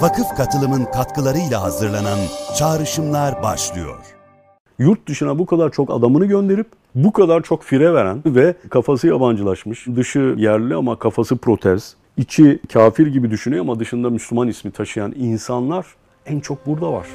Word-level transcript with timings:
vakıf 0.00 0.36
katılımın 0.36 0.84
katkılarıyla 0.84 1.62
hazırlanan 1.62 2.18
Çağrışımlar 2.58 3.42
başlıyor. 3.42 3.96
Yurt 4.78 5.08
dışına 5.08 5.38
bu 5.38 5.46
kadar 5.46 5.70
çok 5.70 5.90
adamını 5.90 6.26
gönderip 6.26 6.66
bu 6.94 7.12
kadar 7.12 7.42
çok 7.42 7.62
fire 7.62 7.94
veren 7.94 8.22
ve 8.26 8.54
kafası 8.70 9.06
yabancılaşmış, 9.06 9.86
dışı 9.96 10.34
yerli 10.36 10.74
ama 10.74 10.98
kafası 10.98 11.36
protez, 11.36 11.94
içi 12.16 12.60
kafir 12.72 13.06
gibi 13.06 13.30
düşünüyor 13.30 13.62
ama 13.62 13.80
dışında 13.80 14.10
Müslüman 14.10 14.48
ismi 14.48 14.70
taşıyan 14.70 15.12
insanlar 15.16 15.86
en 16.26 16.40
çok 16.40 16.66
burada 16.66 16.92
var. 16.92 17.06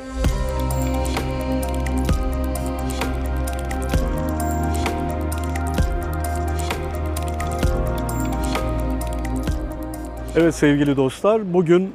Evet 10.36 10.56
sevgili 10.56 10.98
dostlar, 10.98 11.54
bugün 11.54 11.94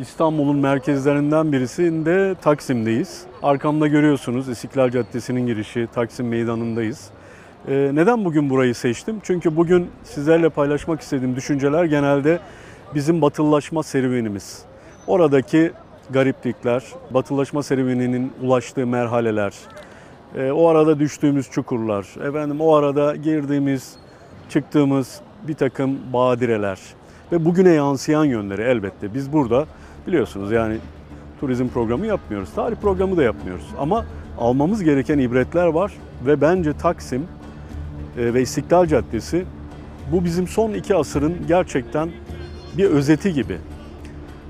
İstanbul'un 0.00 0.56
merkezlerinden 0.56 1.52
birisinde 1.52 2.34
Taksim'deyiz. 2.42 3.22
Arkamda 3.42 3.86
görüyorsunuz 3.86 4.48
İstiklal 4.48 4.90
Caddesi'nin 4.90 5.46
girişi, 5.46 5.88
Taksim 5.94 6.28
Meydanı'ndayız. 6.28 7.10
Ee, 7.68 7.90
neden 7.94 8.24
bugün 8.24 8.50
burayı 8.50 8.74
seçtim? 8.74 9.20
Çünkü 9.22 9.56
bugün 9.56 9.90
sizlerle 10.04 10.48
paylaşmak 10.48 11.00
istediğim 11.00 11.36
düşünceler 11.36 11.84
genelde 11.84 12.38
bizim 12.94 13.22
batılılaşma 13.22 13.82
serüvenimiz. 13.82 14.62
Oradaki 15.06 15.72
gariplikler, 16.10 16.82
batılılaşma 17.10 17.62
serüveninin 17.62 18.32
ulaştığı 18.42 18.86
merhaleler, 18.86 19.54
e, 20.36 20.50
o 20.50 20.68
arada 20.68 20.98
düştüğümüz 20.98 21.50
çukurlar, 21.50 22.06
efendim 22.28 22.60
o 22.60 22.74
arada 22.74 23.16
girdiğimiz, 23.16 23.92
çıktığımız 24.48 25.20
bir 25.48 25.54
takım 25.54 25.98
badireler 26.12 26.78
ve 27.32 27.44
bugüne 27.44 27.70
yansıyan 27.70 28.24
yönleri 28.24 28.62
elbette. 28.62 29.14
Biz 29.14 29.32
burada 29.32 29.66
biliyorsunuz 30.06 30.52
yani 30.52 30.76
turizm 31.40 31.68
programı 31.68 32.06
yapmıyoruz, 32.06 32.50
tarih 32.54 32.76
programı 32.76 33.16
da 33.16 33.22
yapmıyoruz. 33.22 33.66
Ama 33.78 34.04
almamız 34.38 34.82
gereken 34.82 35.18
ibretler 35.18 35.66
var 35.66 35.92
ve 36.26 36.40
bence 36.40 36.72
Taksim 36.72 37.26
e, 38.18 38.34
ve 38.34 38.42
İstiklal 38.42 38.86
Caddesi 38.86 39.44
bu 40.12 40.24
bizim 40.24 40.48
son 40.48 40.72
iki 40.72 40.94
asırın 40.94 41.34
gerçekten 41.48 42.08
bir 42.78 42.84
özeti 42.84 43.32
gibi. 43.32 43.58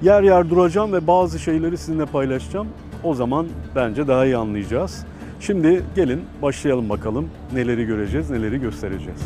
Yer 0.02 0.22
yer 0.22 0.50
duracağım 0.50 0.92
ve 0.92 1.06
bazı 1.06 1.38
şeyleri 1.38 1.78
sizinle 1.78 2.06
paylaşacağım. 2.06 2.68
O 3.04 3.14
zaman 3.14 3.46
bence 3.74 4.08
daha 4.08 4.26
iyi 4.26 4.36
anlayacağız. 4.36 5.06
Şimdi 5.40 5.82
gelin 5.96 6.20
başlayalım 6.42 6.88
bakalım 6.88 7.28
neleri 7.54 7.86
göreceğiz, 7.86 8.30
neleri 8.30 8.60
göstereceğiz. 8.60 9.20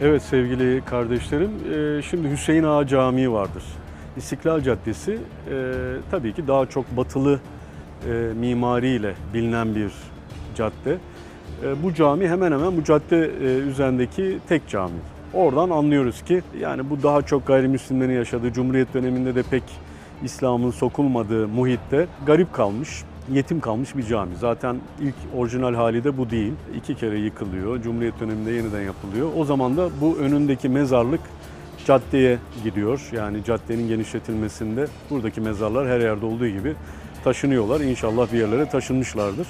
Evet 0.00 0.22
sevgili 0.22 0.82
kardeşlerim, 0.84 1.50
e, 1.74 2.02
şimdi 2.02 2.30
Hüseyin 2.30 2.62
Ağa 2.62 2.86
Camii 2.86 3.32
vardır. 3.32 3.62
İstiklal 4.16 4.60
Caddesi 4.60 5.12
e, 5.12 5.18
tabii 6.10 6.32
ki 6.32 6.48
daha 6.48 6.66
çok 6.66 6.96
batılı 6.96 7.40
e, 8.08 8.32
mimariyle 8.34 9.14
bilinen 9.34 9.74
bir 9.74 9.92
cadde. 10.54 10.98
Bu 11.82 11.94
cami 11.94 12.28
hemen 12.28 12.52
hemen 12.52 12.76
bu 12.76 12.84
cadde 12.84 13.30
üzerindeki 13.68 14.38
tek 14.48 14.68
cami. 14.68 14.98
Oradan 15.34 15.70
anlıyoruz 15.70 16.22
ki 16.22 16.42
yani 16.60 16.90
bu 16.90 17.02
daha 17.02 17.22
çok 17.22 17.46
gayrimüslimlerin 17.46 18.12
yaşadığı 18.12 18.52
Cumhuriyet 18.52 18.94
döneminde 18.94 19.34
de 19.34 19.42
pek 19.42 19.62
İslam'ın 20.24 20.70
sokulmadığı 20.70 21.48
muhitte 21.48 22.06
garip 22.26 22.52
kalmış 22.52 23.04
yetim 23.32 23.60
kalmış 23.60 23.96
bir 23.96 24.02
cami. 24.02 24.36
Zaten 24.36 24.76
ilk 25.00 25.14
orijinal 25.36 25.74
hali 25.74 26.04
de 26.04 26.18
bu 26.18 26.30
değil. 26.30 26.52
İki 26.76 26.94
kere 26.94 27.18
yıkılıyor. 27.18 27.82
Cumhuriyet 27.82 28.20
döneminde 28.20 28.50
yeniden 28.50 28.80
yapılıyor. 28.80 29.28
O 29.36 29.44
zaman 29.44 29.76
da 29.76 29.88
bu 30.00 30.16
önündeki 30.16 30.68
mezarlık 30.68 31.20
caddeye 31.86 32.38
gidiyor. 32.64 33.08
Yani 33.12 33.44
caddenin 33.44 33.88
genişletilmesinde 33.88 34.86
buradaki 35.10 35.40
mezarlar 35.40 35.88
her 35.88 36.00
yerde 36.00 36.26
olduğu 36.26 36.48
gibi 36.48 36.74
taşınıyorlar. 37.24 37.80
İnşallah 37.80 38.32
bir 38.32 38.38
yerlere 38.38 38.68
taşınmışlardır. 38.68 39.46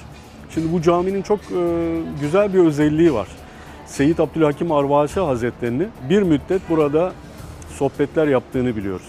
Şimdi 0.53 0.73
bu 0.73 0.81
caminin 0.81 1.21
çok 1.21 1.39
e, 1.39 2.01
güzel 2.21 2.53
bir 2.53 2.59
özelliği 2.59 3.13
var. 3.13 3.27
Seyyid 3.85 4.17
Abdülhakim 4.17 4.71
Arvasi 4.71 5.19
Hazretleri'ni 5.19 5.87
bir 6.09 6.21
müddet 6.21 6.61
burada 6.69 7.13
sohbetler 7.69 8.27
yaptığını 8.27 8.75
biliyoruz. 8.75 9.07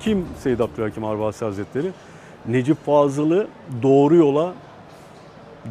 Kim 0.00 0.24
Seyyid 0.42 0.60
Abdülhakim 0.60 1.04
Arvasi 1.04 1.44
Hazretleri? 1.44 1.90
Necip 2.48 2.86
Fazıl'ı 2.86 3.46
doğru 3.82 4.16
yola 4.16 4.54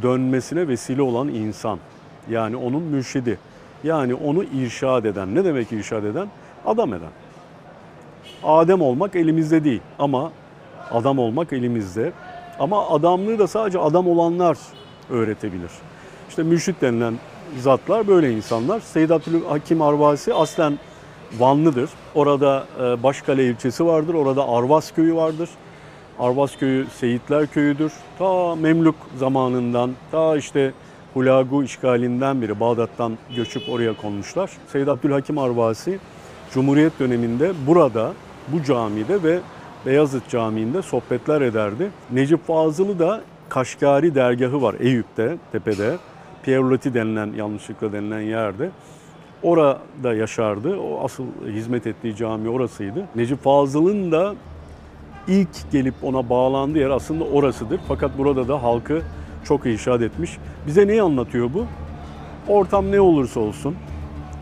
dönmesine 0.02 0.68
vesile 0.68 1.02
olan 1.02 1.28
insan. 1.28 1.80
Yani 2.30 2.56
onun 2.56 2.84
mürşidi. 2.84 3.40
Yani 3.84 4.13
onu 4.16 4.44
irşad 4.44 5.06
eden. 5.06 5.36
Ne 5.36 5.46
demek 5.46 5.72
irşad 5.72 6.03
eden? 6.03 6.28
Adam 6.66 6.94
eden. 6.94 7.09
Adem 8.44 8.81
olmak 8.81 9.16
elimizde 9.16 9.63
değil 9.63 9.81
ama 10.00 10.31
adam 10.91 11.19
olmak 11.19 11.53
elimizde. 11.53 12.12
Ama 12.59 12.90
adamlığı 12.90 13.40
da 13.40 13.47
sadece 13.47 13.80
adam 13.80 14.07
olanlar 14.07 14.57
öğretebilir. 15.09 15.72
İşte 16.30 16.44
mürşit 16.44 16.81
denilen 16.81 17.13
zatlar 17.59 18.07
böyle 18.07 18.31
insanlar. 18.31 18.80
Seyyid 18.80 19.09
Abdülhakim 19.09 19.81
Arvasi 19.81 20.34
aslen 20.34 20.80
Vanlıdır. 21.40 21.90
Orada 22.16 22.66
e, 22.81 23.03
Başkale 23.03 23.46
ilçesi 23.46 23.86
vardır. 23.86 24.13
Orada 24.13 24.50
Arvas 24.50 24.92
köyü 24.92 25.16
vardır. 25.16 25.50
Arvas 26.20 26.58
köyü 26.58 26.86
Seyitler 26.86 27.48
köyüdür. 27.48 27.94
Ta 28.20 28.56
Memluk 28.56 28.96
zamanından, 29.18 29.92
ta 30.12 30.38
işte 30.38 30.72
Hulagu 31.14 31.64
işgalinden 31.64 32.42
beri 32.42 32.59
Bağdat'tan 32.59 33.18
göçüp 33.36 33.70
oraya 33.70 33.98
konmuşlar. 33.98 34.52
Seyyid 34.68 34.88
Abdülhakim 34.88 35.38
Arvasi 35.38 36.00
Cumhuriyet 36.54 37.00
döneminde 37.00 37.52
burada, 37.68 38.14
bu 38.48 38.64
camide 38.64 39.24
ve 39.24 39.40
Beyazıt 39.86 40.30
Camii'nde 40.30 40.81
sohbetler 40.81 41.42
ederdi. 41.42 41.92
Necip 42.12 42.48
Fazıl'ı 42.48 43.00
da 43.00 43.22
Kaşgari 43.50 44.16
dergahı 44.16 44.62
var 44.62 44.75
Eyüp'te, 44.80 45.38
tepede. 45.52 45.98
Pierre 46.44 46.94
denilen, 46.94 47.34
yanlışlıkla 47.38 47.94
denilen 47.94 48.22
yerde. 48.22 48.70
Orada 49.44 50.14
yaşardı. 50.14 50.78
O 50.80 51.04
asıl 51.04 51.24
hizmet 51.48 51.88
ettiği 51.88 52.16
cami 52.16 52.50
orasıydı. 52.50 53.06
Necip 53.16 53.44
Fazıl'ın 53.44 54.12
da 54.12 54.36
ilk 55.28 55.72
gelip 55.72 55.94
ona 56.03 56.30
bağlandığı 56.30 56.80
yer 56.80 56.90
aslında 56.90 57.24
orasıdır. 57.24 57.80
Fakat 57.88 58.18
burada 58.18 58.47
da 58.47 58.63
halkı 58.63 59.02
çok 59.44 59.66
irşad 59.66 60.02
etmiş. 60.02 60.38
Bize 60.68 60.88
neyi 60.88 61.02
anlatıyor 61.02 61.50
bu? 61.53 61.66
Ortam 62.47 62.91
ne 62.91 63.00
olursa 63.00 63.40
olsun, 63.40 63.75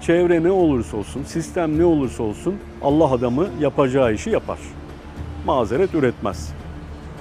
çevre 0.01 0.43
ne 0.43 0.51
olursa 0.51 0.97
olsun, 0.97 1.23
sistem 1.23 1.79
ne 1.79 1.85
olursa 1.85 2.23
olsun 2.23 2.55
Allah 2.81 3.11
adamı 3.11 3.47
yapacağı 3.61 4.13
işi 4.13 4.29
yapar. 4.29 4.59
Mazeret 5.45 5.95
üretmez. 5.95 6.53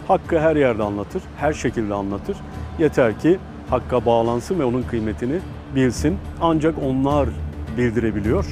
Hakkı 0.08 0.40
her 0.40 0.56
yerde 0.56 0.82
anlatır, 0.82 1.22
her 1.36 1.52
şekilde 1.52 1.94
anlatır. 1.94 2.36
Yeter 2.78 3.20
ki 3.20 3.38
hakka 3.70 4.06
bağlansın 4.06 4.60
ve 4.60 4.64
onun 4.64 4.82
kıymetini 4.82 5.38
bilsin. 5.74 6.18
Ancak 6.40 6.74
onlar 6.84 7.28
bildirebiliyor. 7.78 8.46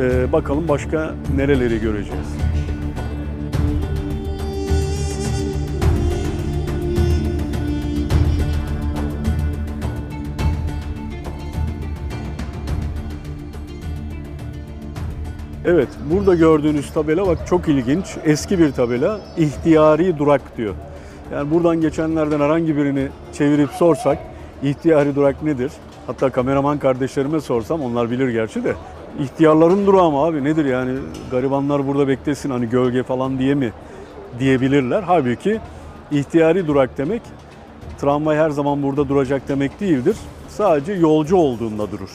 Ee, 0.00 0.32
bakalım 0.32 0.68
başka 0.68 1.14
nereleri 1.36 1.80
göreceğiz. 1.80 2.43
Evet, 15.66 15.88
burada 16.12 16.34
gördüğünüz 16.34 16.90
tabela 16.90 17.26
bak 17.26 17.38
çok 17.46 17.68
ilginç. 17.68 18.16
Eski 18.24 18.58
bir 18.58 18.72
tabela. 18.72 19.20
İhtiyari 19.36 20.18
durak 20.18 20.56
diyor. 20.56 20.74
Yani 21.32 21.50
buradan 21.50 21.80
geçenlerden 21.80 22.40
herhangi 22.40 22.76
birini 22.76 23.08
çevirip 23.32 23.70
sorsak 23.70 24.18
ihtiyari 24.62 25.16
durak 25.16 25.42
nedir? 25.42 25.72
Hatta 26.06 26.30
kameraman 26.30 26.78
kardeşlerime 26.78 27.40
sorsam 27.40 27.82
onlar 27.82 28.10
bilir 28.10 28.28
gerçi 28.28 28.64
de. 28.64 28.74
İhtiyarların 29.20 29.86
durağı 29.86 30.10
mı 30.10 30.18
abi 30.18 30.44
nedir 30.44 30.64
yani 30.64 30.98
garibanlar 31.30 31.86
burada 31.86 32.08
beklesin 32.08 32.50
hani 32.50 32.68
gölge 32.68 33.02
falan 33.02 33.38
diye 33.38 33.54
mi 33.54 33.72
diyebilirler. 34.38 35.02
Halbuki 35.02 35.60
ihtiyari 36.10 36.66
durak 36.66 36.98
demek 36.98 37.22
tramvay 38.00 38.36
her 38.36 38.50
zaman 38.50 38.82
burada 38.82 39.08
duracak 39.08 39.48
demek 39.48 39.80
değildir. 39.80 40.16
Sadece 40.48 40.92
yolcu 40.92 41.36
olduğunda 41.36 41.90
durur 41.90 42.10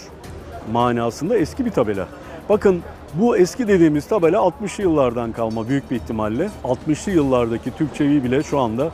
manasında 0.72 1.38
eski 1.38 1.66
bir 1.66 1.72
tabela. 1.72 2.07
Bakın 2.50 2.81
bu 3.13 3.38
eski 3.38 3.67
dediğimiz 3.67 4.07
tabela 4.07 4.38
60'lı 4.38 4.83
yıllardan 4.83 5.31
kalma 5.31 5.69
büyük 5.69 5.91
bir 5.91 5.95
ihtimalle. 5.95 6.50
60'lı 6.63 7.11
yıllardaki 7.11 7.71
Türkçeyi 7.71 8.23
bile 8.23 8.44
şu 8.44 8.59
anda 8.59 8.91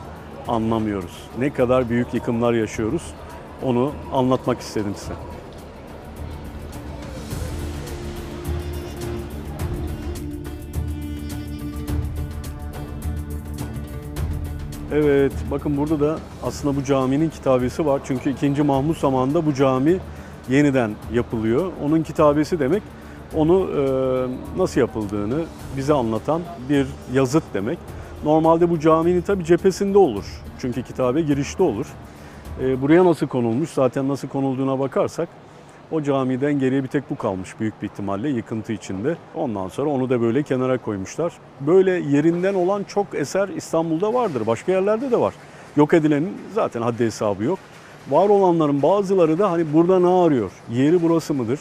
anlamıyoruz. 0.48 1.22
Ne 1.38 1.52
kadar 1.52 1.88
büyük 1.88 2.14
yıkımlar 2.14 2.52
yaşıyoruz 2.52 3.02
onu 3.62 3.92
anlatmak 4.12 4.60
istedim 4.60 4.94
size. 4.96 5.12
Evet, 14.92 15.32
bakın 15.50 15.76
burada 15.76 16.00
da 16.00 16.18
aslında 16.42 16.76
bu 16.76 16.84
caminin 16.84 17.30
kitabesi 17.30 17.86
var. 17.86 18.00
Çünkü 18.04 18.30
2. 18.30 18.62
Mahmut 18.62 18.98
zamanında 18.98 19.46
bu 19.46 19.54
cami 19.54 19.98
yeniden 20.48 20.90
yapılıyor. 21.12 21.72
Onun 21.84 22.02
kitabesi 22.02 22.58
demek 22.58 22.82
onu 23.36 23.70
e, 23.70 24.58
nasıl 24.58 24.80
yapıldığını 24.80 25.44
bize 25.76 25.92
anlatan 25.94 26.42
bir 26.68 26.86
yazıt 27.12 27.44
demek. 27.54 27.78
Normalde 28.24 28.70
bu 28.70 28.80
caminin 28.80 29.22
tabi 29.22 29.44
cephesinde 29.44 29.98
olur. 29.98 30.24
Çünkü 30.58 30.82
kitabe 30.82 31.20
girişte 31.20 31.62
olur. 31.62 31.86
E, 32.62 32.82
buraya 32.82 33.04
nasıl 33.04 33.26
konulmuş? 33.26 33.70
Zaten 33.70 34.08
nasıl 34.08 34.28
konulduğuna 34.28 34.78
bakarsak 34.78 35.28
o 35.90 36.02
camiden 36.02 36.58
geriye 36.58 36.82
bir 36.82 36.88
tek 36.88 37.10
bu 37.10 37.16
kalmış 37.16 37.60
büyük 37.60 37.82
bir 37.82 37.86
ihtimalle 37.86 38.28
yıkıntı 38.28 38.72
içinde. 38.72 39.16
Ondan 39.34 39.68
sonra 39.68 39.90
onu 39.90 40.10
da 40.10 40.20
böyle 40.20 40.42
kenara 40.42 40.78
koymuşlar. 40.78 41.32
Böyle 41.60 41.90
yerinden 41.90 42.54
olan 42.54 42.84
çok 42.84 43.06
eser 43.14 43.48
İstanbul'da 43.48 44.14
vardır. 44.14 44.46
Başka 44.46 44.72
yerlerde 44.72 45.10
de 45.10 45.20
var. 45.20 45.34
Yok 45.76 45.94
edilenin 45.94 46.36
zaten 46.54 46.82
haddi 46.82 47.04
hesabı 47.04 47.44
yok. 47.44 47.58
Var 48.10 48.28
olanların 48.28 48.82
bazıları 48.82 49.38
da 49.38 49.50
hani 49.50 49.72
burada 49.72 49.98
ne 49.98 50.08
arıyor? 50.08 50.50
Yeri 50.72 51.02
burası 51.02 51.34
mıdır? 51.34 51.60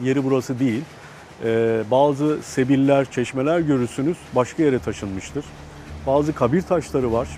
Yeri 0.00 0.24
burası 0.24 0.58
değil. 0.58 0.82
Ee, 1.44 1.82
bazı 1.90 2.38
sebiller, 2.42 3.10
çeşmeler 3.10 3.60
görürsünüz 3.60 4.16
başka 4.34 4.62
yere 4.62 4.78
taşınmıştır. 4.78 5.44
Bazı 6.06 6.34
kabir 6.34 6.62
taşları 6.62 7.12
var. 7.12 7.28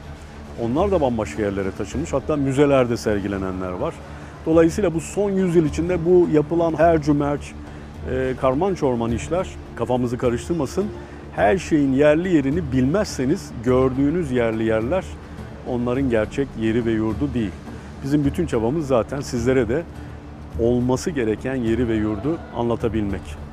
Onlar 0.63 0.91
da 0.91 1.01
bambaşka 1.01 1.43
yerlere 1.43 1.71
taşınmış. 1.79 2.13
Hatta 2.13 2.37
müzelerde 2.37 2.97
sergilenenler 2.97 3.71
var. 3.71 3.95
Dolayısıyla 4.47 4.95
bu 4.95 5.01
son 5.01 5.31
yüzyıl 5.31 5.65
içinde 5.65 6.05
bu 6.05 6.29
yapılan 6.33 6.75
her 6.79 7.03
cümerç, 7.03 7.53
e, 8.11 8.35
karman 8.41 8.75
çorman 8.75 9.13
işler 9.13 9.49
kafamızı 9.77 10.19
karıştırmasın. 10.19 10.87
Her 11.37 11.59
şeyin 11.59 11.93
yerli 11.93 12.35
yerini 12.35 12.73
bilmezseniz 12.73 13.51
gördüğünüz 13.65 14.31
yerli 14.31 14.65
yerler 14.65 15.05
onların 15.69 16.11
gerçek 16.11 16.49
yeri 16.61 16.87
ve 16.87 16.93
yurdu 16.93 17.35
değil. 17.35 17.53
Bizim 18.05 18.25
bütün 18.25 18.47
çabamız 18.47 18.87
zaten 18.87 19.21
sizlere 19.21 19.69
de 19.69 19.83
olması 20.61 21.11
gereken 21.11 21.55
yeri 21.55 21.89
ve 21.89 21.95
yurdu 21.95 22.39
anlatabilmek. 22.57 23.45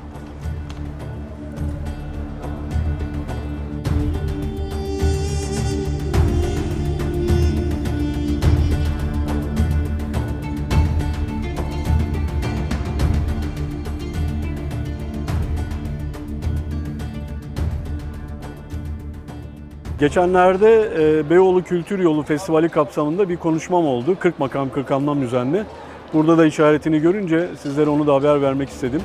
Geçenlerde 20.02 20.90
e, 20.98 21.30
Beyoğlu 21.30 21.62
Kültür 21.62 21.98
Yolu 21.98 22.22
Festivali 22.22 22.68
kapsamında 22.68 23.28
bir 23.28 23.36
konuşmam 23.36 23.86
oldu. 23.86 24.16
40 24.18 24.38
makam 24.38 24.70
40 24.70 24.90
anlam 24.90 25.22
üzerine. 25.22 25.64
Burada 26.12 26.38
da 26.38 26.46
işaretini 26.46 27.00
görünce 27.00 27.48
sizlere 27.56 27.90
onu 27.90 28.06
da 28.06 28.14
haber 28.14 28.42
vermek 28.42 28.68
istedim. 28.68 29.02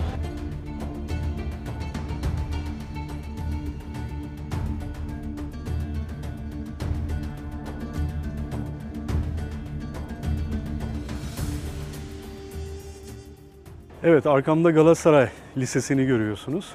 Evet 14.04 14.26
arkamda 14.26 14.72
Galatasaray 14.72 15.30
Lisesi'ni 15.58 16.06
görüyorsunuz. 16.06 16.74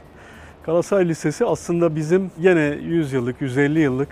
Galatasaray 0.66 1.08
Lisesi 1.08 1.44
aslında 1.44 1.96
bizim 1.96 2.30
yine 2.38 2.78
100 2.82 3.12
yıllık, 3.12 3.40
150 3.40 3.80
yıllık 3.80 4.08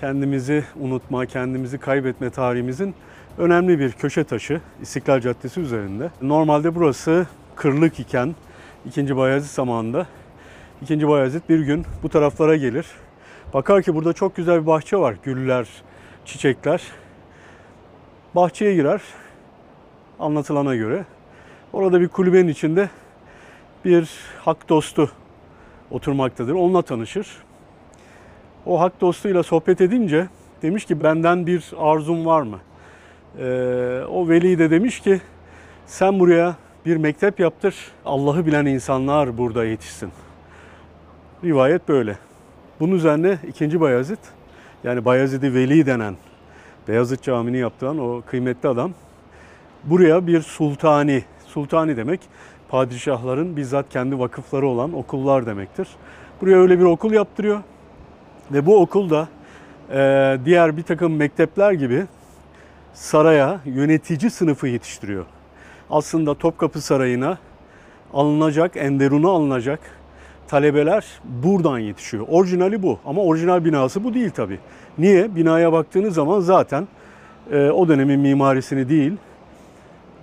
kendimizi 0.00 0.64
unutma, 0.80 1.26
kendimizi 1.26 1.78
kaybetme 1.78 2.30
tarihimizin 2.30 2.94
önemli 3.38 3.78
bir 3.78 3.92
köşe 3.92 4.24
taşı 4.24 4.60
İstiklal 4.82 5.20
Caddesi 5.20 5.60
üzerinde. 5.60 6.10
Normalde 6.22 6.74
burası 6.74 7.26
kırlık 7.56 8.00
iken 8.00 8.34
2. 8.86 9.16
Bayezid 9.16 9.50
zamanında 9.50 10.06
2. 10.82 11.08
Bayezid 11.08 11.42
bir 11.48 11.60
gün 11.60 11.86
bu 12.02 12.08
taraflara 12.08 12.56
gelir. 12.56 12.86
Bakar 13.54 13.82
ki 13.82 13.94
burada 13.94 14.12
çok 14.12 14.36
güzel 14.36 14.60
bir 14.60 14.66
bahçe 14.66 14.96
var. 14.96 15.14
Güller, 15.22 15.68
çiçekler. 16.24 16.82
Bahçeye 18.34 18.74
girer 18.74 19.02
anlatılana 20.18 20.74
göre. 20.74 21.04
Orada 21.72 22.00
bir 22.00 22.08
kulübenin 22.08 22.48
içinde 22.48 22.90
bir 23.84 24.10
hak 24.44 24.68
dostu 24.68 25.10
oturmaktadır. 25.90 26.52
Onunla 26.52 26.82
tanışır. 26.82 27.28
O 28.66 28.80
hak 28.80 29.00
dostuyla 29.00 29.42
sohbet 29.42 29.80
edince 29.80 30.28
demiş 30.62 30.84
ki 30.84 31.02
benden 31.02 31.46
bir 31.46 31.72
arzum 31.78 32.26
var 32.26 32.42
mı? 32.42 32.58
Ee, 33.38 34.02
o 34.10 34.28
veli 34.28 34.58
de 34.58 34.70
demiş 34.70 35.00
ki 35.00 35.20
sen 35.86 36.20
buraya 36.20 36.56
bir 36.86 36.96
mektep 36.96 37.40
yaptır. 37.40 37.74
Allah'ı 38.04 38.46
bilen 38.46 38.66
insanlar 38.66 39.38
burada 39.38 39.64
yetişsin. 39.64 40.10
Rivayet 41.44 41.88
böyle. 41.88 42.18
Bunun 42.80 42.92
üzerine 42.92 43.38
2. 43.48 43.80
Bayezid 43.80 44.18
yani 44.84 45.04
Bayezid-i 45.04 45.54
Veli 45.54 45.86
denen 45.86 46.16
Beyazıt 46.88 47.22
Camii'ni 47.22 47.58
yaptıran 47.58 47.98
o 47.98 48.22
kıymetli 48.26 48.68
adam 48.68 48.92
buraya 49.84 50.26
bir 50.26 50.40
sultani, 50.40 51.24
sultani 51.46 51.96
demek 51.96 52.20
padişahların 52.68 53.56
bizzat 53.56 53.88
kendi 53.90 54.18
vakıfları 54.18 54.66
olan 54.66 54.92
okullar 54.92 55.46
demektir. 55.46 55.88
Buraya 56.40 56.56
öyle 56.56 56.78
bir 56.78 56.84
okul 56.84 57.12
yaptırıyor 57.12 57.60
ve 58.52 58.66
bu 58.66 58.80
okul 58.80 59.10
da 59.10 59.28
e, 59.92 60.38
diğer 60.44 60.76
bir 60.76 60.82
takım 60.82 61.16
mektepler 61.16 61.72
gibi 61.72 62.06
saraya 62.94 63.60
yönetici 63.64 64.30
sınıfı 64.30 64.68
yetiştiriyor. 64.68 65.24
Aslında 65.90 66.34
Topkapı 66.34 66.80
Sarayı'na 66.80 67.38
alınacak, 68.12 68.76
Enderun'a 68.76 69.28
alınacak 69.28 69.80
talebeler 70.48 71.06
buradan 71.24 71.78
yetişiyor. 71.78 72.26
Orijinali 72.28 72.82
bu 72.82 72.98
ama 73.06 73.22
orijinal 73.22 73.64
binası 73.64 74.04
bu 74.04 74.14
değil 74.14 74.30
tabi. 74.30 74.58
Niye? 74.98 75.36
Binaya 75.36 75.72
baktığınız 75.72 76.14
zaman 76.14 76.40
zaten 76.40 76.88
e, 77.52 77.70
o 77.70 77.88
dönemin 77.88 78.20
mimarisini 78.20 78.88
değil, 78.88 79.12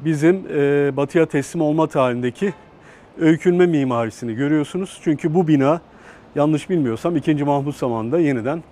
bizim 0.02 0.36
e, 0.56 0.98
batıya 0.98 1.26
teslim 1.26 1.62
olma 1.62 1.88
tarihindeki 1.88 2.54
öykünme 3.20 3.66
mimarisini 3.66 4.36
görüyorsunuz. 4.36 5.00
Çünkü 5.04 5.34
bu 5.34 5.48
bina 5.48 5.82
yanlış 6.36 6.70
bilmiyorsam 6.70 7.16
2. 7.16 7.36
Mahmut 7.36 7.76
zamanında 7.76 8.20
yeniden 8.20 8.64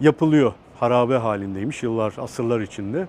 yapılıyor. 0.00 0.52
Harabe 0.80 1.16
halindeymiş 1.16 1.82
yıllar, 1.82 2.14
asırlar 2.18 2.60
içinde. 2.60 3.06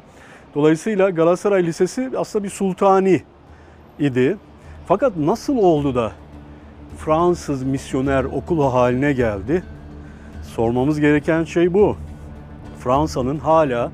Dolayısıyla 0.56 1.10
Galatasaray 1.10 1.66
Lisesi 1.66 2.12
aslında 2.18 2.44
bir 2.44 2.50
sultani 2.50 3.22
idi. 4.00 4.38
Fakat 4.88 5.18
nasıl 5.18 5.58
oldu 5.58 5.96
da 5.96 6.12
Fransız 6.98 7.64
misyoner 7.64 8.24
okulu 8.24 8.74
haline 8.74 9.14
geldi? 9.14 9.64
Sormamız 10.44 11.00
gereken 11.00 11.44
şey 11.44 11.74
bu. 11.74 11.98
Fransa'nın 12.80 13.38
hala 13.38 13.92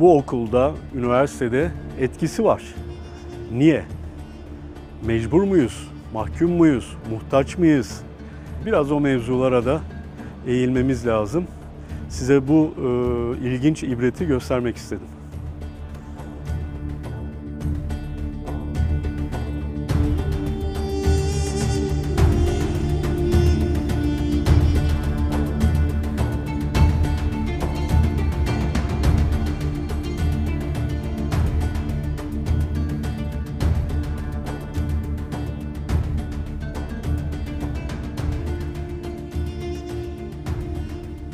bu 0.00 0.18
okulda, 0.18 0.72
üniversitede 0.94 1.70
etkisi 2.00 2.44
var. 2.44 2.62
Niye? 3.52 3.84
Mecbur 5.06 5.42
muyuz? 5.42 5.88
Mahkum 6.12 6.50
muyuz? 6.50 6.96
Muhtaç 7.10 7.58
mıyız? 7.58 8.00
Biraz 8.66 8.92
o 8.92 9.00
mevzulara 9.00 9.64
da 9.64 9.80
eğilmemiz 10.46 11.06
lazım. 11.06 11.44
Size 12.08 12.48
bu 12.48 12.74
e, 12.76 13.46
ilginç 13.46 13.82
ibreti 13.82 14.26
göstermek 14.26 14.76
istedim. 14.76 15.06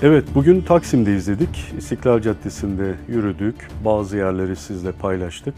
Evet, 0.02 0.24
bugün 0.34 0.60
Taksim'de 0.60 1.16
izledik. 1.16 1.72
İstiklal 1.78 2.20
Caddesi'nde 2.20 2.94
yürüdük. 3.08 3.54
Bazı 3.84 4.16
yerleri 4.16 4.56
sizle 4.56 4.92
paylaştık. 4.92 5.54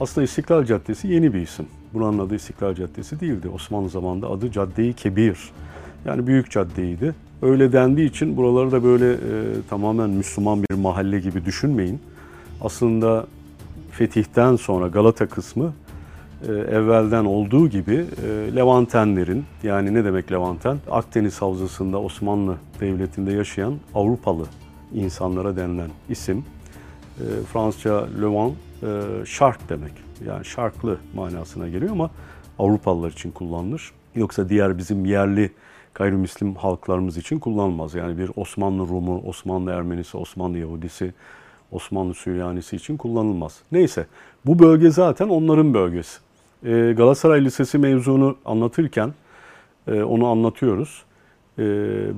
Aslında 0.00 0.24
İstiklal 0.24 0.64
Caddesi 0.64 1.08
yeni 1.08 1.34
bir 1.34 1.40
isim. 1.40 1.66
Buranın 1.94 2.18
adı 2.18 2.34
İstiklal 2.34 2.74
Caddesi 2.74 3.20
değildi. 3.20 3.48
Osmanlı 3.48 3.88
zamanında 3.88 4.30
adı 4.30 4.52
Cadde-i 4.52 4.92
Kebir. 4.92 5.38
Yani 6.04 6.26
büyük 6.26 6.50
caddeydi. 6.50 7.14
Öyle 7.42 7.72
dendiği 7.72 8.10
için 8.10 8.36
buraları 8.36 8.72
da 8.72 8.84
böyle 8.84 9.12
e, 9.12 9.16
tamamen 9.70 10.10
Müslüman 10.10 10.62
bir 10.62 10.74
mahalle 10.74 11.20
gibi 11.20 11.44
düşünmeyin. 11.44 12.00
Aslında 12.60 13.26
fetihten 13.90 14.56
sonra 14.56 14.88
Galata 14.88 15.26
kısmı 15.26 15.72
evvelden 16.48 17.24
olduğu 17.24 17.68
gibi 17.68 17.94
e, 17.94 18.56
Levantenlerin 18.56 19.44
yani 19.62 19.94
ne 19.94 20.04
demek 20.04 20.32
Levanten? 20.32 20.78
Akdeniz 20.90 21.42
Havzası'nda 21.42 22.00
Osmanlı 22.00 22.56
Devleti'nde 22.80 23.32
yaşayan 23.32 23.74
Avrupalı 23.94 24.46
insanlara 24.94 25.56
denilen 25.56 25.90
isim. 26.08 26.44
E, 27.18 27.24
Fransızca 27.52 28.06
Levant 28.20 28.54
e, 28.82 28.86
şark 29.26 29.68
demek. 29.68 29.92
Yani 30.26 30.44
şarklı 30.44 30.98
manasına 31.14 31.68
geliyor 31.68 31.92
ama 31.92 32.10
Avrupalılar 32.58 33.10
için 33.10 33.30
kullanılır. 33.30 33.92
Yoksa 34.14 34.48
diğer 34.48 34.78
bizim 34.78 35.04
yerli 35.04 35.50
gayrimüslim 35.94 36.54
halklarımız 36.54 37.16
için 37.16 37.38
kullanılmaz. 37.38 37.94
Yani 37.94 38.18
bir 38.18 38.30
Osmanlı 38.36 38.88
Rumu, 38.88 39.22
Osmanlı 39.26 39.70
Ermenisi, 39.70 40.16
Osmanlı 40.16 40.58
Yahudisi, 40.58 41.14
Osmanlı 41.72 42.14
Süryanisi 42.14 42.76
için 42.76 42.96
kullanılmaz. 42.96 43.58
Neyse 43.72 44.06
bu 44.46 44.58
bölge 44.58 44.90
zaten 44.90 45.28
onların 45.28 45.74
bölgesi. 45.74 46.25
Ee, 46.64 46.94
Galatasaray 46.96 47.44
Lisesi 47.44 47.78
mevzunu 47.78 48.36
anlatırken 48.44 49.14
e, 49.88 50.02
onu 50.02 50.26
anlatıyoruz. 50.26 51.02
Ee, 51.58 51.62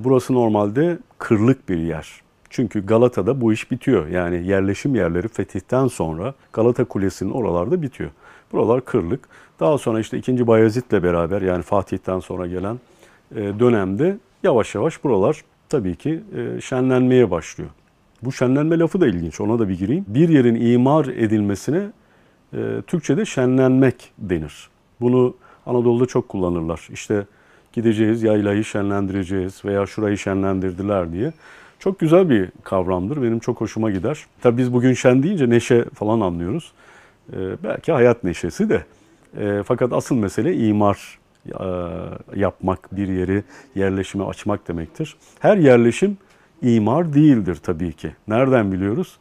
burası 0.03 0.33
normalde 0.33 0.99
kırlık 1.17 1.69
bir 1.69 1.77
yer. 1.77 2.21
Çünkü 2.49 2.85
Galata'da 2.85 3.41
bu 3.41 3.53
iş 3.53 3.71
bitiyor. 3.71 4.07
Yani 4.07 4.47
yerleşim 4.47 4.95
yerleri 4.95 5.27
fetihten 5.27 5.87
sonra 5.87 6.33
Galata 6.53 6.85
Kulesi'nin 6.85 7.31
oralarda 7.31 7.81
bitiyor. 7.81 8.09
Buralar 8.51 8.85
kırlık. 8.85 9.29
Daha 9.59 9.77
sonra 9.77 9.99
işte 9.99 10.17
2. 10.17 10.47
Bayezid'le 10.47 11.03
beraber 11.03 11.41
yani 11.41 11.63
Fatih'ten 11.63 12.19
sonra 12.19 12.47
gelen 12.47 12.79
e, 13.35 13.59
dönemde 13.59 14.17
yavaş 14.43 14.75
yavaş 14.75 15.03
buralar 15.03 15.41
tabii 15.69 15.95
ki 15.95 16.23
e, 16.35 16.61
şenlenmeye 16.61 17.31
başlıyor. 17.31 17.69
Bu 18.21 18.31
şenlenme 18.31 18.79
lafı 18.79 19.01
da 19.01 19.07
ilginç. 19.07 19.41
Ona 19.41 19.59
da 19.59 19.69
bir 19.69 19.77
gireyim. 19.77 20.05
Bir 20.07 20.29
yerin 20.29 20.55
imar 20.55 21.05
edilmesine 21.05 21.91
e, 22.53 22.81
Türkçe'de 22.87 23.25
şenlenmek 23.25 24.11
denir. 24.17 24.69
Bunu 25.01 25.35
Anadolu'da 25.65 26.05
çok 26.05 26.29
kullanırlar. 26.29 26.87
İşte 26.91 27.25
gideceğiz, 27.73 28.23
yaylayı 28.23 28.63
şenlendireceğiz 28.63 29.65
veya 29.65 29.85
şurayı 29.85 30.17
şenlendirdiler 30.17 31.11
diye. 31.11 31.33
Çok 31.79 31.99
güzel 31.99 32.29
bir 32.29 32.49
kavramdır. 32.63 33.21
Benim 33.21 33.39
çok 33.39 33.61
hoşuma 33.61 33.91
gider. 33.91 34.25
Tabii 34.41 34.57
biz 34.57 34.73
bugün 34.73 34.93
şen 34.93 35.23
deyince 35.23 35.49
neşe 35.49 35.85
falan 35.93 36.21
anlıyoruz. 36.21 36.71
Ee, 37.33 37.37
belki 37.63 37.91
hayat 37.91 38.23
neşesi 38.23 38.69
de. 38.69 38.83
Ee, 39.37 39.63
fakat 39.65 39.93
asıl 39.93 40.15
mesele 40.15 40.55
imar 40.55 41.19
e, 41.47 41.63
yapmak, 42.35 42.95
bir 42.95 43.07
yeri 43.07 43.43
yerleşime 43.75 44.23
açmak 44.23 44.67
demektir. 44.67 45.15
Her 45.39 45.57
yerleşim 45.57 46.17
imar 46.61 47.13
değildir 47.13 47.57
tabii 47.63 47.93
ki. 47.93 48.11
Nereden 48.27 48.71
biliyoruz? 48.71 49.17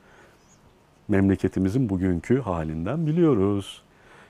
Memleketimizin 1.08 1.88
bugünkü 1.88 2.40
halinden 2.40 3.06
biliyoruz. 3.06 3.82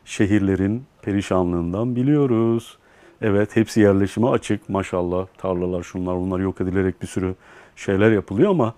Şehirlerin 0.04 0.84
perişanlığından 1.02 1.96
biliyoruz. 1.96 2.78
Evet 3.22 3.56
hepsi 3.56 3.80
yerleşime 3.80 4.28
açık 4.28 4.68
maşallah 4.68 5.26
tarlalar 5.38 5.82
şunlar 5.82 6.16
bunlar 6.16 6.40
yok 6.40 6.60
edilerek 6.60 7.02
bir 7.02 7.06
sürü 7.06 7.34
şeyler 7.76 8.12
yapılıyor 8.12 8.50
ama 8.50 8.74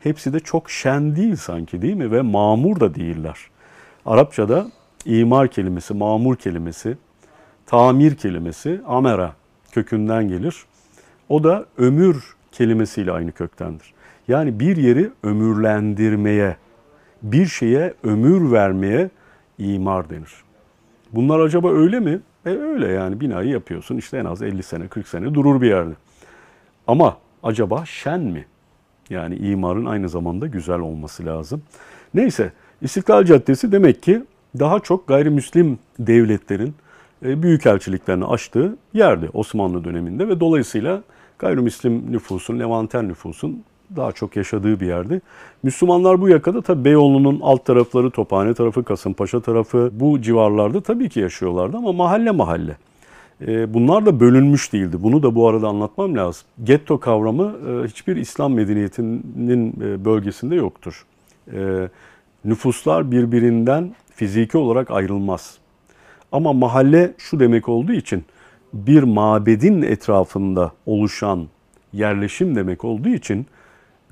hepsi 0.00 0.32
de 0.32 0.40
çok 0.40 0.70
şen 0.70 1.16
değil 1.16 1.36
sanki 1.36 1.82
değil 1.82 1.94
mi? 1.94 2.10
Ve 2.10 2.22
mamur 2.22 2.80
da 2.80 2.94
değiller. 2.94 3.38
Arapçada 4.06 4.70
imar 5.04 5.48
kelimesi, 5.48 5.94
mamur 5.94 6.36
kelimesi, 6.36 6.96
tamir 7.66 8.14
kelimesi 8.14 8.80
amera 8.86 9.34
kökünden 9.72 10.28
gelir. 10.28 10.64
O 11.28 11.44
da 11.44 11.66
ömür 11.78 12.34
kelimesiyle 12.52 13.12
aynı 13.12 13.32
köktendir. 13.32 13.94
Yani 14.28 14.60
bir 14.60 14.76
yeri 14.76 15.10
ömürlendirmeye, 15.22 16.56
bir 17.24 17.46
şeye 17.46 17.94
ömür 18.02 18.52
vermeye 18.52 19.10
imar 19.58 20.10
denir. 20.10 20.32
Bunlar 21.12 21.40
acaba 21.40 21.72
öyle 21.72 22.00
mi? 22.00 22.20
E 22.46 22.50
öyle 22.50 22.88
yani 22.88 23.20
binayı 23.20 23.48
yapıyorsun 23.48 23.96
işte 23.96 24.18
en 24.18 24.24
az 24.24 24.42
50 24.42 24.62
sene 24.62 24.88
40 24.88 25.08
sene 25.08 25.34
durur 25.34 25.60
bir 25.60 25.68
yerde. 25.68 25.94
Ama 26.86 27.16
acaba 27.42 27.84
şen 27.86 28.20
mi? 28.20 28.46
Yani 29.10 29.36
imarın 29.36 29.84
aynı 29.84 30.08
zamanda 30.08 30.46
güzel 30.46 30.78
olması 30.78 31.26
lazım. 31.26 31.62
Neyse 32.14 32.52
İstiklal 32.82 33.24
Caddesi 33.24 33.72
demek 33.72 34.02
ki 34.02 34.22
daha 34.58 34.80
çok 34.80 35.08
gayrimüslim 35.08 35.78
devletlerin 35.98 36.74
e, 37.24 37.42
büyükelçiliklerini 37.42 38.24
açtığı 38.24 38.76
yerdi 38.94 39.30
Osmanlı 39.32 39.84
döneminde 39.84 40.28
ve 40.28 40.40
dolayısıyla 40.40 41.02
gayrimüslim 41.38 42.12
nüfusun, 42.12 42.60
Levanten 42.60 43.08
nüfusun 43.08 43.64
daha 43.96 44.12
çok 44.12 44.36
yaşadığı 44.36 44.80
bir 44.80 44.86
yerdi. 44.86 45.20
Müslümanlar 45.62 46.20
bu 46.20 46.28
yakada 46.28 46.62
tabi 46.62 46.84
Beyoğlu'nun 46.84 47.40
alt 47.42 47.64
tarafları, 47.64 48.10
Tophane 48.10 48.54
tarafı, 48.54 48.84
Kasımpaşa 48.84 49.40
tarafı 49.40 49.90
bu 49.92 50.20
civarlarda 50.20 50.80
tabii 50.80 51.08
ki 51.08 51.20
yaşıyorlardı 51.20 51.76
ama 51.76 51.92
mahalle 51.92 52.30
mahalle. 52.30 52.76
E, 53.46 53.74
bunlar 53.74 54.06
da 54.06 54.20
bölünmüş 54.20 54.72
değildi. 54.72 54.96
Bunu 55.00 55.22
da 55.22 55.34
bu 55.34 55.48
arada 55.48 55.68
anlatmam 55.68 56.16
lazım. 56.16 56.42
Getto 56.64 57.00
kavramı 57.00 57.56
e, 57.68 57.88
hiçbir 57.88 58.16
İslam 58.16 58.52
medeniyetinin 58.52 59.74
bölgesinde 60.04 60.54
yoktur. 60.54 61.06
Nüfuslar 62.44 63.10
birbirinden 63.10 63.94
fiziki 64.14 64.58
olarak 64.58 64.90
ayrılmaz. 64.90 65.58
Ama 66.32 66.52
mahalle 66.52 67.14
şu 67.18 67.40
demek 67.40 67.68
olduğu 67.68 67.92
için 67.92 68.24
bir 68.72 69.02
mabedin 69.02 69.82
etrafında 69.82 70.72
oluşan 70.86 71.48
yerleşim 71.92 72.54
demek 72.54 72.84
olduğu 72.84 73.08
için 73.08 73.46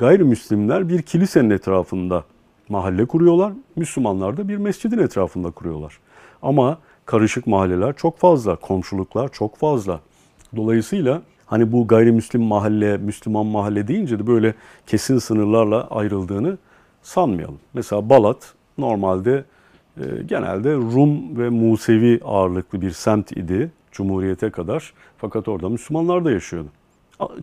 gayrimüslimler 0.02 0.88
bir 0.88 1.02
kilisenin 1.02 1.50
etrafında 1.50 2.24
mahalle 2.68 3.04
kuruyorlar. 3.04 3.52
Müslümanlar 3.76 4.36
da 4.36 4.48
bir 4.48 4.56
mescidin 4.56 4.98
etrafında 4.98 5.50
kuruyorlar. 5.50 5.98
Ama 6.42 6.78
karışık 7.06 7.46
mahalleler 7.46 7.96
çok 7.96 8.18
fazla, 8.18 8.56
komşuluklar 8.56 9.32
çok 9.32 9.56
fazla. 9.56 10.00
Dolayısıyla 10.56 11.22
hani 11.46 11.72
bu 11.72 11.86
gayrimüslim 11.86 12.42
mahalle, 12.42 12.96
Müslüman 12.96 13.46
mahalle 13.46 13.88
deyince 13.88 14.18
de 14.18 14.26
böyle 14.26 14.54
kesin 14.86 15.18
sınırlarla 15.18 15.86
ayrıldığını 15.86 16.58
sanmayalım. 17.02 17.58
Mesela 17.74 18.08
Balat 18.10 18.54
normalde 18.78 19.44
e, 19.96 20.02
genelde 20.26 20.74
Rum 20.74 21.38
ve 21.38 21.48
Musevi 21.48 22.20
ağırlıklı 22.24 22.80
bir 22.80 22.90
semt 22.90 23.32
idi 23.32 23.70
Cumhuriyete 23.92 24.50
kadar. 24.50 24.92
Fakat 25.18 25.48
orada 25.48 25.68
Müslümanlar 25.68 26.24
da 26.24 26.30
yaşıyordu. 26.30 26.68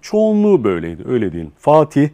Çoğunluğu 0.01 0.63
böyleydi, 0.63 1.03
öyle 1.07 1.31
diyeyim. 1.31 1.51
Fatih 1.57 2.09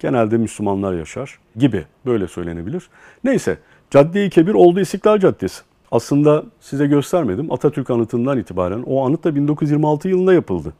genelde 0.00 0.36
Müslümanlar 0.36 0.94
yaşar 0.94 1.38
gibi 1.56 1.84
böyle 2.06 2.28
söylenebilir. 2.28 2.88
Neyse 3.24 3.58
Cadde-i 3.90 4.30
Kebir 4.30 4.54
oldu 4.54 4.80
İstiklal 4.80 5.18
Caddesi. 5.18 5.62
Aslında 5.90 6.44
size 6.60 6.86
göstermedim. 6.86 7.52
Atatürk 7.52 7.90
anıtından 7.90 8.38
itibaren 8.38 8.82
o 8.82 9.06
anıt 9.06 9.24
da 9.24 9.34
1926 9.34 10.08
yılında 10.08 10.34
yapıldı. 10.34 10.72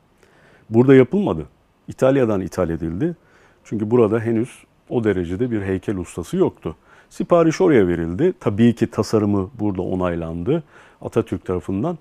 Burada 0.70 0.94
yapılmadı. 0.94 1.46
İtalya'dan 1.88 2.40
ithal 2.40 2.70
edildi. 2.70 3.16
Çünkü 3.64 3.90
burada 3.90 4.20
henüz 4.20 4.48
o 4.88 5.04
derecede 5.04 5.50
bir 5.50 5.62
heykel 5.62 5.96
ustası 5.96 6.36
yoktu. 6.36 6.76
Sipariş 7.10 7.60
oraya 7.60 7.88
verildi. 7.88 8.32
Tabii 8.40 8.74
ki 8.74 8.86
tasarımı 8.86 9.50
burada 9.60 9.82
onaylandı 9.82 10.62
Atatürk 11.02 11.44
tarafından. 11.44 11.98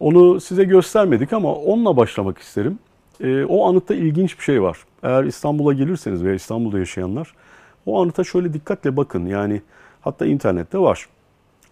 Onu 0.00 0.40
size 0.40 0.64
göstermedik 0.64 1.32
ama 1.32 1.54
onunla 1.54 1.96
başlamak 1.96 2.38
isterim. 2.38 2.78
E, 3.20 3.44
o 3.44 3.68
anıtta 3.68 3.94
ilginç 3.94 4.38
bir 4.38 4.44
şey 4.44 4.62
var. 4.62 4.78
Eğer 5.02 5.24
İstanbul'a 5.24 5.72
gelirseniz 5.72 6.24
veya 6.24 6.34
İstanbul'da 6.34 6.78
yaşayanlar 6.78 7.34
o 7.86 8.02
anıta 8.02 8.24
şöyle 8.24 8.52
dikkatle 8.52 8.96
bakın. 8.96 9.26
Yani 9.26 9.62
hatta 10.00 10.26
internette 10.26 10.78
var. 10.78 11.08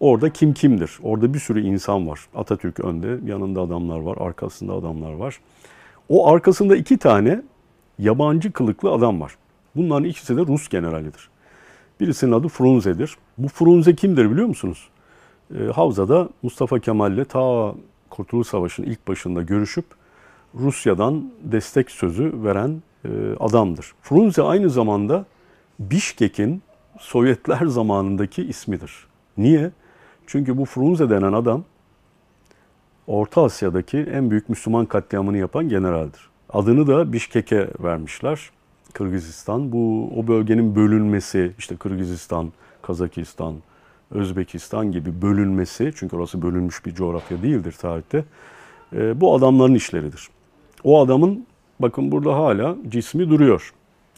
Orada 0.01 0.31
kim 0.33 0.55
kimdir? 0.55 0.99
Orada 1.03 1.35
bir 1.35 1.39
sürü 1.39 1.61
insan 1.61 2.09
var. 2.09 2.21
Atatürk 2.35 2.81
önde, 2.81 3.31
yanında 3.31 3.61
adamlar 3.61 3.99
var, 3.99 4.17
arkasında 4.21 4.73
adamlar 4.73 5.13
var. 5.13 5.41
O 6.09 6.29
arkasında 6.29 6.77
iki 6.77 6.99
tane 6.99 7.43
yabancı 7.99 8.53
kılıklı 8.53 8.91
adam 8.91 9.21
var. 9.21 9.37
Bunların 9.77 10.05
ikisi 10.05 10.37
de 10.37 10.41
Rus 10.41 10.69
generalidir. 10.69 11.29
Birisinin 12.01 12.33
adı 12.33 12.49
Frunze'dir. 12.49 13.17
Bu 13.39 13.49
Frunze 13.49 13.95
kimdir 13.95 14.31
biliyor 14.31 14.47
musunuz? 14.47 14.89
E, 15.61 15.65
Havza'da 15.65 16.29
Mustafa 16.43 16.79
Kemal'le 16.79 17.25
ta 17.25 17.75
Kurtuluş 18.11 18.49
Savaşı'nın 18.49 18.87
ilk 18.87 19.09
başında 19.09 19.43
görüşüp 19.43 19.85
Rusya'dan 20.55 21.33
destek 21.43 21.91
sözü 21.91 22.33
veren 22.35 22.83
e, 23.05 23.09
adamdır. 23.41 23.93
Frunze 24.03 24.43
aynı 24.43 24.71
zamanda 24.71 25.25
Bişkek'in 25.79 26.63
Sovyetler 26.99 27.67
zamanındaki 27.67 28.43
ismidir. 28.43 29.07
Niye? 29.39 29.71
Çünkü 30.27 30.59
bu 30.59 30.65
Frunze 30.65 31.11
denen 31.11 31.33
adam 31.33 31.65
Orta 33.07 33.43
Asya'daki 33.43 33.99
en 33.99 34.31
büyük 34.31 34.49
Müslüman 34.49 34.87
katliamını 34.87 35.39
yapan 35.39 35.69
generaldir. 35.69 36.29
Adını 36.51 36.87
da 36.87 37.13
Bişkek'e 37.13 37.69
vermişler. 37.81 38.51
Kırgızistan. 38.93 39.73
Bu 39.73 40.11
o 40.17 40.27
bölgenin 40.27 40.77
bölünmesi, 40.77 41.53
işte 41.59 41.77
Kırgızistan, 41.77 42.53
Kazakistan, 42.83 43.55
Özbekistan 44.11 44.93
gibi 44.93 45.23
bölünmesi, 45.23 45.93
çünkü 45.97 46.17
orası 46.17 46.43
bölünmüş 46.43 46.87
bir 46.87 46.95
coğrafya 46.95 47.43
değildir 47.43 47.75
tarihte, 47.81 48.25
e, 48.93 49.21
bu 49.21 49.35
adamların 49.35 49.75
işleridir. 49.75 50.29
O 50.85 51.01
adamın, 51.01 51.47
bakın 51.81 52.13
burada 52.13 52.35
hala 52.35 52.77
cismi 52.89 53.31
duruyor. 53.31 53.73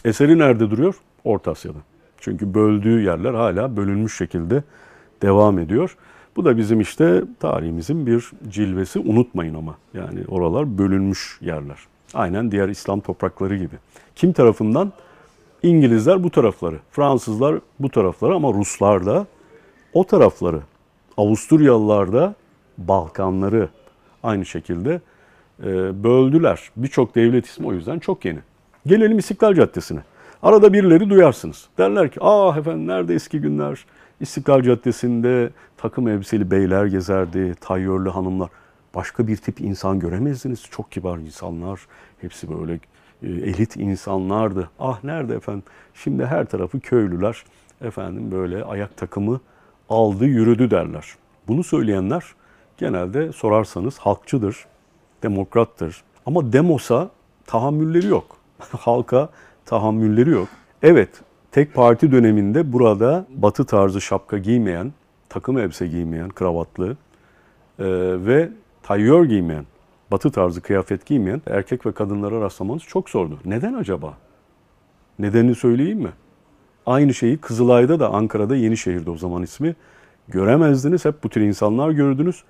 Eseri 0.04 0.38
nerede 0.38 0.70
duruyor? 0.70 0.94
Orta 1.24 1.50
Asya'da. 1.50 1.78
Çünkü 2.20 2.54
böldüğü 2.54 3.02
yerler 3.02 3.34
hala 3.34 3.76
bölünmüş 3.76 4.16
şekilde 4.16 4.62
devam 5.22 5.58
ediyor. 5.58 5.96
Bu 6.36 6.44
da 6.44 6.56
bizim 6.56 6.80
işte 6.80 7.22
tarihimizin 7.40 8.06
bir 8.06 8.30
cilvesi 8.48 8.98
unutmayın 8.98 9.54
ama. 9.54 9.76
Yani 9.94 10.20
oralar 10.28 10.78
bölünmüş 10.78 11.38
yerler. 11.40 11.78
Aynen 12.14 12.50
diğer 12.50 12.68
İslam 12.68 13.00
toprakları 13.00 13.56
gibi. 13.56 13.74
Kim 14.16 14.32
tarafından? 14.32 14.92
İngilizler 15.62 16.24
bu 16.24 16.30
tarafları, 16.30 16.76
Fransızlar 16.90 17.60
bu 17.80 17.90
tarafları 17.90 18.34
ama 18.34 18.52
Ruslar 18.52 19.06
da 19.06 19.26
o 19.92 20.06
tarafları. 20.06 20.60
Avusturyalılar 21.16 22.12
da 22.12 22.34
Balkanları 22.78 23.68
aynı 24.22 24.46
şekilde 24.46 25.00
böldüler. 26.04 26.70
Birçok 26.76 27.14
devlet 27.14 27.46
ismi 27.46 27.66
o 27.66 27.72
yüzden 27.72 27.98
çok 27.98 28.24
yeni. 28.24 28.38
Gelelim 28.86 29.18
İstiklal 29.18 29.54
Caddesi'ne. 29.54 30.00
Arada 30.42 30.72
birileri 30.72 31.10
duyarsınız. 31.10 31.68
Derler 31.78 32.10
ki 32.10 32.18
ah 32.22 32.56
efendim 32.56 32.86
nerede 32.86 33.14
eski 33.14 33.40
günler? 33.40 33.84
İstiklal 34.20 34.62
Caddesi'nde 34.62 35.50
takım 35.76 36.08
elbiseli 36.08 36.50
beyler 36.50 36.86
gezerdi, 36.86 37.54
tayyörlü 37.60 38.10
hanımlar. 38.10 38.50
Başka 38.94 39.26
bir 39.26 39.36
tip 39.36 39.60
insan 39.60 39.98
göremezdiniz. 39.98 40.62
Çok 40.70 40.92
kibar 40.92 41.18
insanlar. 41.18 41.80
Hepsi 42.20 42.50
böyle 42.50 42.72
e, 42.72 43.28
elit 43.28 43.76
insanlardı. 43.76 44.70
Ah 44.78 45.04
nerede 45.04 45.34
efendim? 45.34 45.62
Şimdi 45.94 46.26
her 46.26 46.44
tarafı 46.44 46.80
köylüler. 46.80 47.44
Efendim 47.80 48.30
böyle 48.32 48.64
ayak 48.64 48.96
takımı 48.96 49.40
aldı 49.88 50.24
yürüdü 50.24 50.70
derler. 50.70 51.04
Bunu 51.48 51.64
söyleyenler 51.64 52.24
genelde 52.78 53.32
sorarsanız 53.32 53.98
halkçıdır, 53.98 54.66
demokrattır. 55.22 56.02
Ama 56.26 56.52
demosa 56.52 57.10
tahammülleri 57.46 58.06
yok. 58.06 58.36
Halka 58.58 59.28
tahammülleri 59.66 60.30
yok. 60.30 60.48
Evet, 60.82 61.08
tek 61.52 61.74
parti 61.74 62.12
döneminde 62.12 62.72
burada 62.72 63.26
batı 63.28 63.64
tarzı 63.64 64.00
şapka 64.00 64.38
giymeyen, 64.38 64.92
takım 65.28 65.58
elbise 65.58 65.86
giymeyen, 65.86 66.28
kravatlı 66.28 66.96
e, 67.78 67.86
ve 68.26 68.48
tayyör 68.82 69.24
giymeyen, 69.24 69.64
batı 70.10 70.30
tarzı 70.30 70.60
kıyafet 70.60 71.06
giymeyen 71.06 71.42
erkek 71.46 71.86
ve 71.86 71.92
kadınlara 71.92 72.40
rastlamanız 72.40 72.82
çok 72.82 73.10
zordu. 73.10 73.38
Neden 73.44 73.74
acaba? 73.74 74.14
Nedenini 75.18 75.54
söyleyeyim 75.54 75.98
mi? 75.98 76.10
Aynı 76.86 77.14
şeyi 77.14 77.38
Kızılay'da 77.38 78.00
da 78.00 78.10
Ankara'da 78.12 78.56
Yenişehir'de 78.56 79.10
o 79.10 79.16
zaman 79.16 79.42
ismi 79.42 79.76
göremezdiniz. 80.28 81.04
Hep 81.04 81.24
bu 81.24 81.28
tür 81.28 81.40
insanlar 81.40 81.90
gördünüz. 81.90 82.44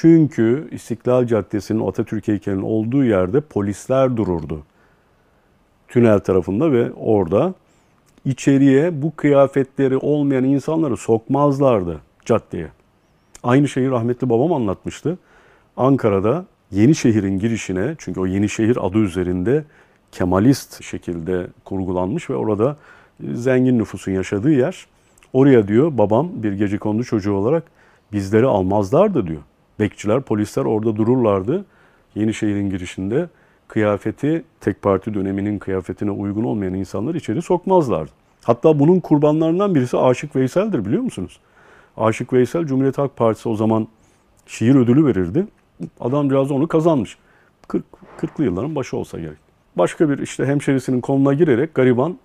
Çünkü 0.00 0.68
İstiklal 0.70 1.26
Caddesi'nin 1.26 1.86
Atatürk 1.86 2.28
heykelinin 2.28 2.62
olduğu 2.62 3.04
yerde 3.04 3.40
polisler 3.40 4.16
dururdu. 4.16 4.62
Tünel 5.88 6.18
tarafında 6.18 6.72
ve 6.72 6.92
orada 6.92 7.54
içeriye 8.24 9.02
bu 9.02 9.16
kıyafetleri 9.16 9.96
olmayan 9.96 10.44
insanları 10.44 10.96
sokmazlardı 10.96 12.00
caddeye. 12.24 12.68
Aynı 13.42 13.68
şeyi 13.68 13.90
rahmetli 13.90 14.30
babam 14.30 14.52
anlatmıştı. 14.52 15.18
Ankara'da 15.76 16.44
Yenişehir'in 16.70 17.38
girişine 17.38 17.94
çünkü 17.98 18.20
o 18.20 18.26
Yenişehir 18.26 18.86
adı 18.86 18.98
üzerinde 18.98 19.64
Kemalist 20.12 20.84
şekilde 20.84 21.46
kurgulanmış 21.64 22.30
ve 22.30 22.36
orada 22.36 22.76
zengin 23.32 23.78
nüfusun 23.78 24.12
yaşadığı 24.12 24.52
yer. 24.52 24.86
Oraya 25.32 25.68
diyor 25.68 25.98
babam 25.98 26.30
bir 26.34 26.52
gece 26.52 26.78
kondu 26.78 27.04
çocuğu 27.04 27.32
olarak 27.32 27.62
bizleri 28.12 28.46
almazlardı 28.46 29.26
diyor. 29.26 29.42
Bekçiler, 29.80 30.20
polisler 30.20 30.64
orada 30.64 30.96
dururlardı. 30.96 31.64
Yenişehir'in 32.14 32.70
girişinde 32.70 33.28
kıyafeti 33.68 34.44
tek 34.60 34.82
parti 34.82 35.14
döneminin 35.14 35.58
kıyafetine 35.58 36.10
uygun 36.10 36.44
olmayan 36.44 36.74
insanlar 36.74 37.14
içeri 37.14 37.42
sokmazlardı. 37.42 38.10
Hatta 38.44 38.78
bunun 38.78 39.00
kurbanlarından 39.00 39.74
birisi 39.74 39.98
Aşık 39.98 40.36
Veysel'dir 40.36 40.84
biliyor 40.84 41.02
musunuz? 41.02 41.40
Aşık 41.96 42.32
Veysel 42.32 42.64
Cumhuriyet 42.64 42.98
Halk 42.98 43.16
Partisi 43.16 43.48
o 43.48 43.56
zaman 43.56 43.88
şiir 44.46 44.74
ödülü 44.74 45.06
verirdi. 45.06 45.46
Adamcağız 46.00 46.50
onu 46.50 46.68
kazanmış. 46.68 47.16
40, 47.68 47.84
40'lı 48.18 48.44
yılların 48.44 48.74
başı 48.74 48.96
olsa 48.96 49.18
gerek. 49.18 49.38
Başka 49.76 50.10
bir 50.10 50.18
işte 50.18 50.46
hemşerisinin 50.46 51.00
koluna 51.00 51.34
girerek 51.34 51.74
gariban 51.74 52.18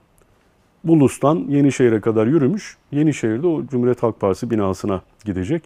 Bulus'tan 0.84 1.46
Yenişehir'e 1.50 2.01
kadar 2.01 2.27
yürümüş. 2.27 2.77
Yenişehir'de 2.91 3.48
o 3.48 3.65
Cumhuriyet 3.65 4.03
Halk 4.03 4.20
Partisi 4.20 4.51
binasına 4.51 5.01
gidecek. 5.25 5.63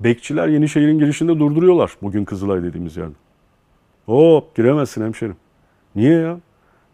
Bekçiler 0.00 0.48
Yenişehir'in 0.48 0.98
girişinde 0.98 1.38
durduruyorlar 1.38 1.96
bugün 2.02 2.24
Kızılay 2.24 2.62
dediğimiz 2.62 2.96
yerde. 2.96 3.14
Hop 4.06 4.56
giremezsin 4.56 5.04
hemşerim. 5.04 5.36
Niye 5.96 6.20
ya? 6.20 6.38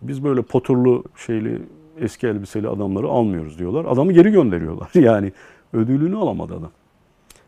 Biz 0.03 0.25
böyle 0.25 0.43
poturlu 0.43 1.05
şeyli 1.17 1.63
eski 2.01 2.27
elbiseli 2.27 2.69
adamları 2.69 3.09
almıyoruz 3.09 3.59
diyorlar. 3.59 3.85
Adamı 3.85 4.13
geri 4.13 4.31
gönderiyorlar. 4.31 4.91
Yani 4.95 5.33
ödülünü 5.73 6.17
alamadı 6.17 6.55
adam. 6.55 6.71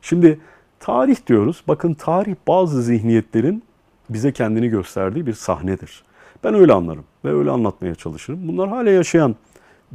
Şimdi 0.02 0.40
tarih 0.80 1.26
diyoruz. 1.26 1.62
Bakın 1.68 1.94
tarih 1.94 2.34
bazı 2.48 2.82
zihniyetlerin 2.82 3.62
bize 4.10 4.32
kendini 4.32 4.68
gösterdiği 4.68 5.26
bir 5.26 5.32
sahnedir. 5.32 6.04
Ben 6.44 6.54
öyle 6.54 6.72
anlarım 6.72 7.04
ve 7.24 7.32
öyle 7.34 7.50
anlatmaya 7.50 7.94
çalışırım. 7.94 8.48
Bunlar 8.48 8.68
hala 8.68 8.90
yaşayan 8.90 9.36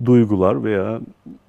duygular 0.05 0.63
veya 0.63 0.99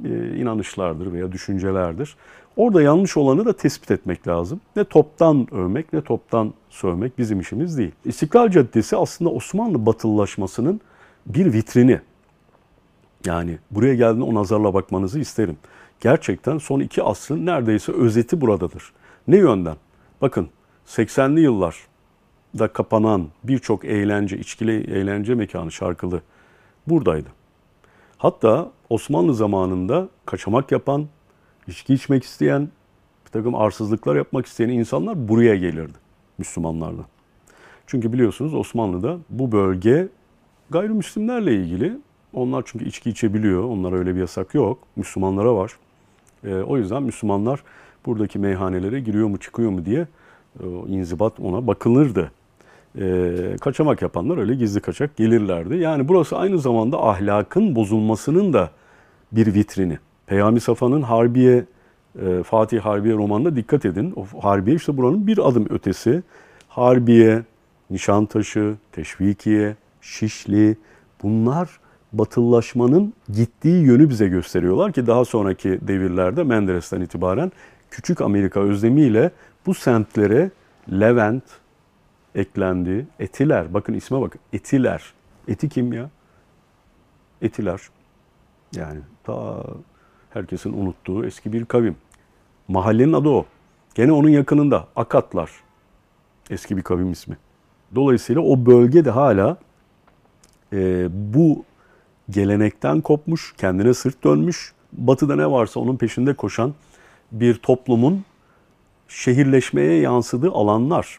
e, 0.05 0.37
inanışlardır 0.37 1.13
veya 1.13 1.33
düşüncelerdir. 1.33 2.17
Orada 2.57 2.83
yanlış 2.83 3.17
olanı 3.17 3.45
da 3.45 3.53
tespit 3.53 3.91
etmek 3.91 4.29
lazım. 4.29 4.61
Ne 4.77 4.85
toptan 4.85 5.55
övmek 5.55 5.93
ne 5.93 6.01
toptan 6.01 6.55
sövmek 6.71 7.19
bizim 7.19 7.41
işimiz 7.41 7.79
değil. 7.79 7.93
İstiklal 8.05 8.51
Caddesi 8.51 8.97
aslında 8.97 9.31
Osmanlı 9.31 9.87
batılılaşmasının 9.87 10.81
bir 11.27 11.53
vitrini. 11.53 12.01
Yani 13.27 13.59
buraya 13.71 13.95
geldiğinde 13.95 14.25
o 14.25 14.35
nazarla 14.35 14.75
bakmanızı 14.75 15.19
isterim. 15.19 15.57
Gerçekten 16.01 16.59
son 16.59 16.81
iki 16.81 17.03
asrın 17.03 17.47
neredeyse 17.47 17.93
özeti 17.93 18.41
buradadır. 18.41 18.93
Ne 19.29 19.37
yönden? 19.37 19.77
Bakın 20.21 20.49
80'li 20.87 21.41
yıllarda 21.41 22.69
kapanan 22.73 23.29
birçok 23.45 23.85
eğlence, 23.85 24.39
içkili 24.39 24.97
eğlence 24.97 25.35
mekanı 25.35 25.73
şarkılı 25.73 26.23
buradaydı. 26.87 27.29
Hatta 28.19 28.71
Osmanlı 28.91 29.35
zamanında 29.35 30.09
kaçamak 30.27 30.73
yapan, 30.73 31.07
içki 31.67 31.95
içmek 31.95 32.25
isteyen, 32.25 32.69
bir 33.27 33.31
takım 33.31 33.55
arsızlıklar 33.55 34.17
yapmak 34.17 34.47
isteyen 34.47 34.69
insanlar 34.69 35.29
buraya 35.29 35.57
gelirdi 35.57 35.99
Müslümanlardan. 36.39 37.07
Çünkü 37.87 38.13
biliyorsunuz 38.13 38.55
Osmanlı'da 38.55 39.19
bu 39.31 39.53
bölge 39.53 40.09
gayrimüslimlerle 40.71 41.55
ilgili. 41.55 41.99
Onlar 42.33 42.63
çünkü 42.67 42.85
içki 42.85 43.11
içebiliyor. 43.11 43.65
Onlara 43.65 43.97
öyle 43.97 44.15
bir 44.15 44.21
yasak 44.21 44.55
yok. 44.55 44.79
Müslümanlara 44.97 45.55
var. 45.55 45.73
E, 46.45 46.55
o 46.55 46.79
yüzden 46.79 47.03
Müslümanlar 47.03 47.63
buradaki 48.07 48.39
meyhanelere 48.39 49.01
giriyor 49.01 49.29
mu 49.29 49.39
çıkıyor 49.39 49.71
mu 49.71 49.85
diye 49.85 50.07
e, 50.61 50.67
inzibat 50.87 51.41
ona 51.41 51.67
bakılırdı. 51.67 52.33
E, 52.99 53.57
kaçamak 53.61 54.03
yapanlar 54.03 54.39
öyle 54.39 54.55
gizli 54.55 54.81
kaçak 54.81 55.17
gelirlerdi. 55.17 55.77
Yani 55.77 56.09
burası 56.09 56.37
aynı 56.37 56.59
zamanda 56.59 57.09
ahlakın 57.09 57.77
bozulmasının 57.77 58.53
da 58.53 58.71
bir 59.33 59.55
vitrini. 59.55 59.99
Peyami 60.27 60.61
Safa'nın 60.61 61.03
Harbiye, 61.03 61.65
e, 62.23 62.43
Fatih 62.43 62.81
Harbiye 62.81 63.15
romanına 63.15 63.57
dikkat 63.57 63.85
edin. 63.85 64.15
O 64.17 64.45
Harbiye 64.45 64.77
işte 64.77 64.97
buranın 64.97 65.27
bir 65.27 65.49
adım 65.49 65.67
ötesi. 65.71 66.23
Harbiye, 66.69 67.43
Nişantaşı, 67.91 68.75
Teşvikiye, 68.93 69.77
Şişli 70.01 70.77
bunlar 71.23 71.81
batıllaşmanın 72.13 73.13
gittiği 73.33 73.85
yönü 73.85 74.11
bize 74.11 74.29
gösteriyorlar 74.29 74.93
ki 74.93 75.07
daha 75.07 75.25
sonraki 75.25 75.79
devirlerde 75.89 76.45
Menderes'ten 76.45 77.01
itibaren 77.01 77.53
Küçük 77.91 78.21
Amerika 78.21 78.61
özlemiyle 78.61 79.31
bu 79.67 79.75
semtlere 79.75 80.51
Levent 80.91 81.45
eklendi. 82.35 83.07
Etiler, 83.19 83.75
bakın 83.75 83.95
isme 83.95 84.21
bakın. 84.21 84.41
Etiler. 84.53 85.13
Eti 85.49 85.69
kim 85.69 85.93
ya? 85.93 86.11
Etiler. 87.43 87.81
Yani 88.77 89.01
ta 89.25 89.65
herkesin 90.33 90.73
unuttuğu 90.73 91.27
eski 91.27 91.53
bir 91.53 91.65
kavim. 91.65 91.97
Mahallenin 92.69 93.13
adı 93.13 93.29
o. 93.29 93.47
Gene 93.95 94.13
onun 94.13 94.29
yakınında 94.29 94.89
Akatlar. 94.97 95.51
Eski 96.51 96.77
bir 96.77 96.83
kavim 96.83 97.13
ismi. 97.13 97.37
Dolayısıyla 97.95 98.43
o 98.43 98.67
bölge 98.67 99.05
de 99.05 99.11
hala 99.11 99.57
e, 100.73 101.09
bu 101.11 101.65
gelenekten 102.31 103.01
kopmuş, 103.01 103.55
kendine 103.59 103.95
sırt 103.95 104.25
dönmüş, 104.25 104.73
batıda 104.93 105.37
ne 105.37 105.51
varsa 105.51 105.81
onun 105.81 105.97
peşinde 105.97 106.35
koşan 106.35 106.75
bir 107.33 107.55
toplumun 107.55 108.25
şehirleşmeye 109.09 110.01
yansıdığı 110.01 110.51
alanlar. 110.51 111.19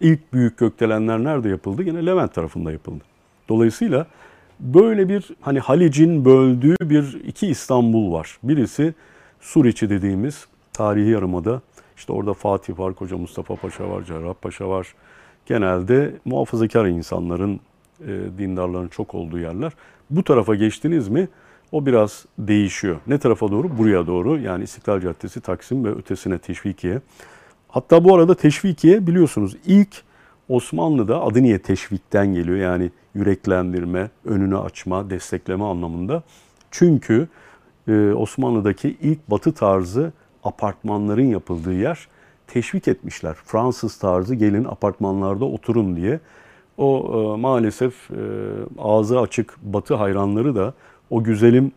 İlk 0.00 0.32
büyük 0.32 0.58
gökdelenler 0.58 1.24
nerede 1.24 1.48
yapıldı? 1.48 1.82
Yine 1.82 2.06
Levent 2.06 2.34
tarafında 2.34 2.72
yapıldı. 2.72 3.04
Dolayısıyla 3.48 4.06
böyle 4.62 5.08
bir 5.08 5.30
hani 5.40 5.60
Halic'in 5.60 6.24
böldüğü 6.24 6.76
bir 6.82 7.20
iki 7.26 7.46
İstanbul 7.46 8.12
var. 8.12 8.38
Birisi 8.42 8.94
Suriçi 9.40 9.90
dediğimiz 9.90 10.46
tarihi 10.72 11.10
yarımada. 11.10 11.60
İşte 11.96 12.12
orada 12.12 12.34
Fatih 12.34 12.78
var, 12.78 12.94
Koca 12.94 13.16
Mustafa 13.16 13.56
Paşa 13.56 13.90
var, 13.90 14.02
Cerrahpaşa 14.02 14.68
var. 14.68 14.94
Genelde 15.46 16.14
muhafazakar 16.24 16.86
insanların, 16.86 17.60
e, 18.00 18.08
dindarların 18.38 18.88
çok 18.88 19.14
olduğu 19.14 19.38
yerler. 19.38 19.72
Bu 20.10 20.24
tarafa 20.24 20.54
geçtiniz 20.54 21.08
mi 21.08 21.28
o 21.72 21.86
biraz 21.86 22.26
değişiyor. 22.38 22.96
Ne 23.06 23.18
tarafa 23.18 23.50
doğru? 23.50 23.78
Buraya 23.78 24.06
doğru. 24.06 24.38
Yani 24.38 24.64
İstiklal 24.64 25.00
Caddesi, 25.00 25.40
Taksim 25.40 25.84
ve 25.84 25.90
ötesine 25.90 26.38
Teşvikiye. 26.38 27.00
Hatta 27.68 28.04
bu 28.04 28.14
arada 28.14 28.34
Teşvikiye 28.34 29.06
biliyorsunuz 29.06 29.56
ilk 29.66 30.02
Osmanlı'da 30.48 31.22
adı 31.22 31.42
niye 31.42 31.58
teşvikten 31.58 32.34
geliyor? 32.34 32.56
Yani 32.56 32.90
yüreklendirme, 33.14 34.10
önünü 34.24 34.58
açma, 34.58 35.10
destekleme 35.10 35.64
anlamında. 35.64 36.22
Çünkü 36.70 37.28
e, 37.88 38.12
Osmanlı'daki 38.12 38.96
ilk 39.00 39.30
batı 39.30 39.52
tarzı 39.52 40.12
apartmanların 40.44 41.26
yapıldığı 41.26 41.74
yer 41.74 42.08
teşvik 42.46 42.88
etmişler. 42.88 43.34
Fransız 43.44 43.96
tarzı 43.96 44.34
gelin 44.34 44.64
apartmanlarda 44.64 45.44
oturun 45.44 45.96
diye. 45.96 46.20
O 46.76 47.10
e, 47.36 47.40
maalesef 47.40 48.10
e, 48.10 48.14
ağzı 48.78 49.20
açık 49.20 49.56
batı 49.62 49.94
hayranları 49.94 50.56
da 50.56 50.74
o 51.10 51.24
güzelim 51.24 51.72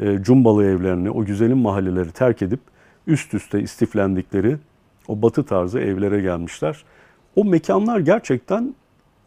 e, 0.00 0.18
cumbalı 0.22 0.64
evlerini, 0.64 1.10
o 1.10 1.24
güzelim 1.24 1.58
mahalleleri 1.58 2.10
terk 2.10 2.42
edip 2.42 2.60
üst 3.06 3.34
üste 3.34 3.60
istiflendikleri 3.60 4.56
o 5.08 5.22
batı 5.22 5.44
tarzı 5.44 5.80
evlere 5.80 6.20
gelmişler. 6.20 6.84
O 7.36 7.44
mekanlar 7.44 8.00
gerçekten 8.00 8.74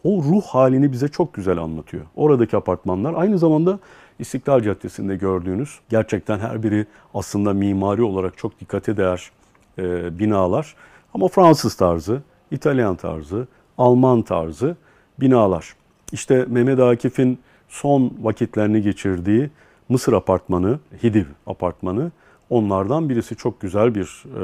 o 0.04 0.24
ruh 0.24 0.44
halini 0.44 0.92
bize 0.92 1.08
çok 1.08 1.34
güzel 1.34 1.58
anlatıyor. 1.58 2.06
Oradaki 2.16 2.58
apartmanlar 2.58 3.14
aynı 3.14 3.40
zamanda 3.40 3.80
İstiklal 4.20 4.62
Caddesi'nde 4.62 5.16
gördüğünüz 5.16 5.80
gerçekten 5.90 6.40
her 6.40 6.64
biri 6.64 6.86
aslında 7.14 7.54
mimari 7.54 8.04
olarak 8.04 8.38
çok 8.38 8.60
dikkate 8.60 8.98
değer 8.98 9.32
e, 9.78 10.20
binalar. 10.20 10.76
Ama 11.14 11.28
Fransız 11.28 11.76
tarzı, 11.76 12.22
İtalyan 12.52 12.96
tarzı, 12.96 13.48
Alman 13.78 14.22
tarzı 14.22 14.76
binalar. 15.20 15.76
İşte 16.12 16.46
Mehmet 16.50 16.80
Akif'in 16.80 17.40
son 17.70 18.14
vakitlerini 18.22 18.82
geçirdiği 18.82 19.50
Mısır 19.90 20.14
apartmanı, 20.14 20.80
Hidiv 21.04 21.26
apartmanı 21.48 22.12
onlardan 22.50 23.10
birisi 23.10 23.36
çok 23.36 23.62
güzel 23.62 23.96
bir 23.96 24.24
e, 24.36 24.40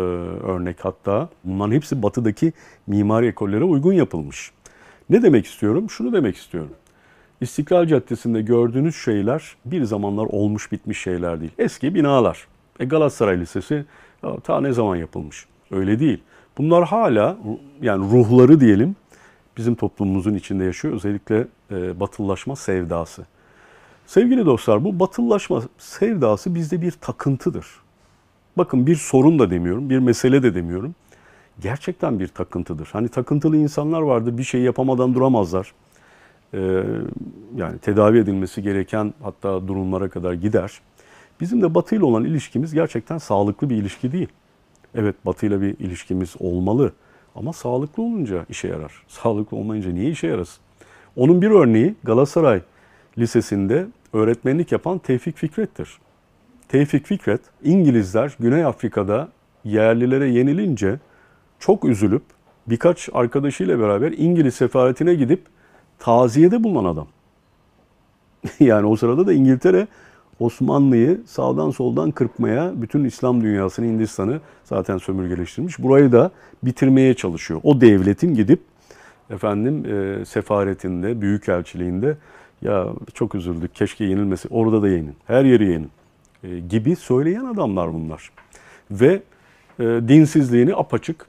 örnek 0.52 0.86
hatta. 0.86 1.30
Bunların 1.44 1.72
hepsi 1.72 2.04
batıdaki 2.04 2.54
mimari 2.88 3.28
ekollere 3.28 3.64
uygun 3.64 3.94
yapılmış. 3.94 4.52
Ne 5.10 5.22
demek 5.22 5.46
istiyorum? 5.46 5.90
Şunu 5.90 6.14
demek 6.14 6.36
istiyorum. 6.36 6.72
İstiklal 7.42 7.88
Caddesi'nde 7.88 8.42
gördüğünüz 8.42 8.96
şeyler 8.96 9.56
bir 9.66 9.84
zamanlar 9.84 10.26
olmuş 10.26 10.72
bitmiş 10.72 11.02
şeyler 11.02 11.40
değil. 11.40 11.52
Eski 11.58 11.96
binalar. 11.96 12.48
E 12.80 12.86
Galatasaray 12.86 13.40
Lisesi 13.40 13.86
ta 14.44 14.62
ne 14.62 14.74
zaman 14.74 14.96
yapılmış? 14.96 15.46
Öyle 15.72 16.00
değil. 16.00 16.24
Bunlar 16.58 16.86
hala 16.86 17.38
yani 17.82 18.12
ruhları 18.12 18.60
diyelim 18.60 18.96
bizim 19.58 19.76
toplumumuzun 19.76 20.34
içinde 20.34 20.64
yaşıyor. 20.64 20.94
Özellikle 20.94 21.48
e, 21.72 22.00
batıllaşma 22.00 22.56
sevdası. 22.56 23.26
Sevgili 24.06 24.46
dostlar 24.46 24.84
bu 24.84 25.00
batıllaşma 25.00 25.64
sevdası 25.78 26.56
bizde 26.56 26.82
bir 26.82 26.92
takıntıdır. 26.92 27.68
Bakın 28.58 28.88
bir 28.88 28.96
sorun 28.96 29.40
da 29.40 29.50
demiyorum, 29.50 29.90
bir 29.90 30.00
mesele 30.00 30.44
de 30.44 30.56
demiyorum. 30.56 30.96
Gerçekten 31.62 32.20
bir 32.20 32.28
takıntıdır. 32.28 32.90
Hani 32.92 33.10
takıntılı 33.10 33.58
insanlar 33.58 34.02
vardır, 34.02 34.38
bir 34.38 34.44
şey 34.44 34.62
yapamadan 34.62 35.14
duramazlar. 35.14 35.74
Ee, 36.54 36.84
yani 37.56 37.80
tedavi 37.80 38.18
edilmesi 38.18 38.62
gereken 38.62 39.14
hatta 39.24 39.68
durumlara 39.68 40.10
kadar 40.10 40.34
gider. 40.34 40.82
Bizim 41.42 41.62
de 41.62 41.76
Batı 41.76 41.96
ile 41.96 42.06
olan 42.06 42.26
ilişkimiz 42.26 42.74
gerçekten 42.74 43.18
sağlıklı 43.18 43.70
bir 43.70 43.76
ilişki 43.76 44.12
değil. 44.12 44.28
Evet 44.96 45.16
Batı 45.26 45.46
ile 45.46 45.62
bir 45.62 45.80
ilişkimiz 45.80 46.36
olmalı 46.40 46.92
ama 47.36 47.54
sağlıklı 47.54 48.04
olunca 48.04 48.46
işe 48.50 48.68
yarar. 48.68 49.04
Sağlıklı 49.08 49.58
olmayınca 49.58 49.92
niye 49.92 50.12
işe 50.12 50.28
yarasın? 50.28 50.64
Onun 51.16 51.42
bir 51.42 51.50
örneği 51.50 51.96
Galatasaray 52.04 52.62
Lisesi'nde 53.18 53.88
öğretmenlik 54.14 54.72
yapan 54.72 55.00
Tevfik 55.00 55.38
Fikret'tir. 55.38 55.98
Tevfik 56.68 57.06
Fikret, 57.06 57.42
İngilizler 57.64 58.36
Güney 58.40 58.66
Afrika'da 58.66 59.30
yerlilere 59.64 60.30
yenilince 60.30 61.00
çok 61.60 61.86
üzülüp 61.86 62.22
birkaç 62.68 63.10
arkadaşıyla 63.14 63.80
beraber 63.80 64.12
İngiliz 64.12 64.56
sefaretine 64.56 65.14
gidip 65.14 65.46
taziyede 66.00 66.64
bulunan 66.64 66.86
adam. 66.94 67.08
yani 68.60 68.86
o 68.86 68.96
sırada 68.96 69.28
da 69.28 69.34
İngiltere 69.34 69.88
Osmanlı'yı 70.40 71.22
sağdan 71.26 71.72
soldan 71.72 72.12
kırpmaya, 72.12 72.82
bütün 72.82 73.04
İslam 73.04 73.42
dünyasını, 73.42 73.86
Hindistan'ı 73.86 74.42
zaten 74.64 74.98
sömürgeleştirmiş. 74.98 75.80
Burayı 75.80 76.12
da 76.12 76.32
bitirmeye 76.64 77.14
çalışıyor. 77.14 77.60
O 77.64 77.82
devletin 77.82 78.36
gidip 78.36 78.60
efendim 79.30 79.86
e, 79.86 80.26
sefaretinde, 80.26 81.22
büyükelçiliğinde 81.22 82.18
ya 82.62 82.88
çok 83.14 83.36
üzüldük 83.36 83.76
keşke 83.76 84.06
yenilmesi, 84.06 84.48
orada 84.52 84.82
da 84.82 84.90
yenin, 84.90 85.16
her 85.28 85.46
yeri 85.46 85.66
yenin 85.72 85.92
e, 86.44 86.60
gibi 86.60 86.96
söyleyen 86.96 87.46
adamlar 87.46 87.94
bunlar. 87.94 88.32
Ve 88.92 89.22
e, 89.80 89.84
dinsizliğini 89.84 90.76
apaçık 90.76 91.26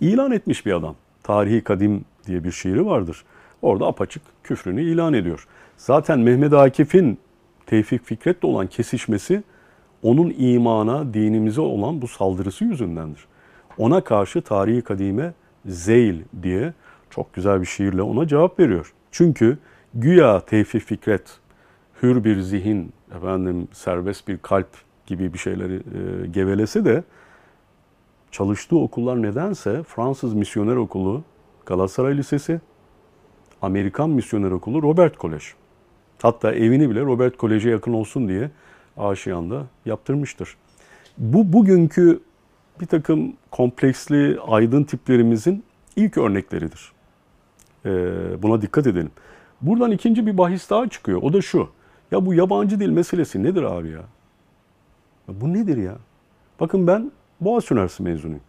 ilan 0.00 0.32
etmiş 0.32 0.66
bir 0.66 0.72
adam. 0.72 0.94
Tarihi 1.22 1.60
Kadim 1.60 2.04
diye 2.26 2.44
bir 2.44 2.52
şiiri 2.52 2.86
vardır. 2.86 3.24
Orada 3.62 3.86
apaçık 3.86 4.22
küfrünü 4.44 4.82
ilan 4.82 5.14
ediyor. 5.14 5.46
Zaten 5.76 6.18
Mehmet 6.18 6.52
Akif'in 6.52 7.18
Tevfik 7.66 8.04
Fikret'le 8.04 8.44
olan 8.44 8.66
kesişmesi 8.66 9.42
onun 10.02 10.34
imana, 10.38 11.14
dinimize 11.14 11.60
olan 11.60 12.02
bu 12.02 12.08
saldırısı 12.08 12.64
yüzündendir. 12.64 13.24
Ona 13.78 14.04
karşı 14.04 14.42
tarihi 14.42 14.82
kadime 14.82 15.32
zeyl 15.66 16.16
diye 16.42 16.72
çok 17.10 17.34
güzel 17.34 17.60
bir 17.60 17.66
şiirle 17.66 18.02
ona 18.02 18.26
cevap 18.26 18.60
veriyor. 18.60 18.92
Çünkü 19.10 19.58
güya 19.94 20.40
Tevfik 20.40 20.82
Fikret 20.82 21.38
hür 22.02 22.24
bir 22.24 22.40
zihin, 22.40 22.92
efendim 23.16 23.68
serbest 23.72 24.28
bir 24.28 24.38
kalp 24.38 24.68
gibi 25.06 25.32
bir 25.32 25.38
şeyleri 25.38 25.74
e, 25.74 26.26
gevelese 26.26 26.84
de 26.84 27.04
çalıştığı 28.30 28.78
okullar 28.78 29.22
nedense 29.22 29.82
Fransız 29.82 30.34
Misyoner 30.34 30.76
Okulu, 30.76 31.22
Galatasaray 31.66 32.16
Lisesi, 32.16 32.60
Amerikan 33.62 34.10
Misyoner 34.10 34.50
Okulu, 34.50 34.82
Robert 34.82 35.16
Kolej. 35.16 35.42
Hatta 36.22 36.52
evini 36.52 36.90
bile 36.90 37.00
Robert 37.00 37.36
Kolej'e 37.36 37.70
yakın 37.70 37.92
olsun 37.92 38.28
diye 38.28 38.50
aşiyanda 38.96 39.66
yaptırmıştır. 39.86 40.56
Bu 41.18 41.52
bugünkü 41.52 42.20
bir 42.80 42.86
takım 42.86 43.32
kompleksli 43.50 44.38
aydın 44.46 44.84
tiplerimizin 44.84 45.64
ilk 45.96 46.18
örnekleridir. 46.18 46.92
Ee, 47.86 48.42
buna 48.42 48.62
dikkat 48.62 48.86
edelim. 48.86 49.10
Buradan 49.60 49.90
ikinci 49.90 50.26
bir 50.26 50.38
bahis 50.38 50.70
daha 50.70 50.88
çıkıyor. 50.88 51.22
O 51.22 51.32
da 51.32 51.42
şu. 51.42 51.68
Ya 52.10 52.26
bu 52.26 52.34
yabancı 52.34 52.80
dil 52.80 52.88
meselesi 52.88 53.42
nedir 53.42 53.62
abi 53.62 53.88
ya? 53.88 54.02
ya 55.28 55.40
bu 55.40 55.52
nedir 55.52 55.76
ya? 55.76 55.96
Bakın 56.60 56.86
ben 56.86 57.12
Boğaziçi 57.40 57.74
Üniversitesi 57.74 58.02
mezunuyum. 58.02 58.40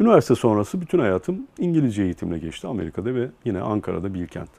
Üniversite 0.00 0.34
sonrası 0.34 0.80
bütün 0.80 0.98
hayatım 0.98 1.46
İngilizce 1.58 2.02
eğitimle 2.02 2.38
geçti 2.38 2.66
Amerika'da 2.66 3.14
ve 3.14 3.28
yine 3.44 3.60
Ankara'da 3.60 4.14
Bilkent. 4.14 4.50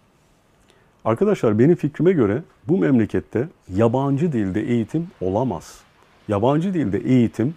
Arkadaşlar 1.05 1.59
benim 1.59 1.75
fikrime 1.75 2.11
göre 2.11 2.43
bu 2.67 2.77
memlekette 2.77 3.47
yabancı 3.75 4.31
dilde 4.31 4.61
eğitim 4.61 5.07
olamaz. 5.21 5.81
Yabancı 6.27 6.73
dilde 6.73 6.97
eğitim 6.97 7.53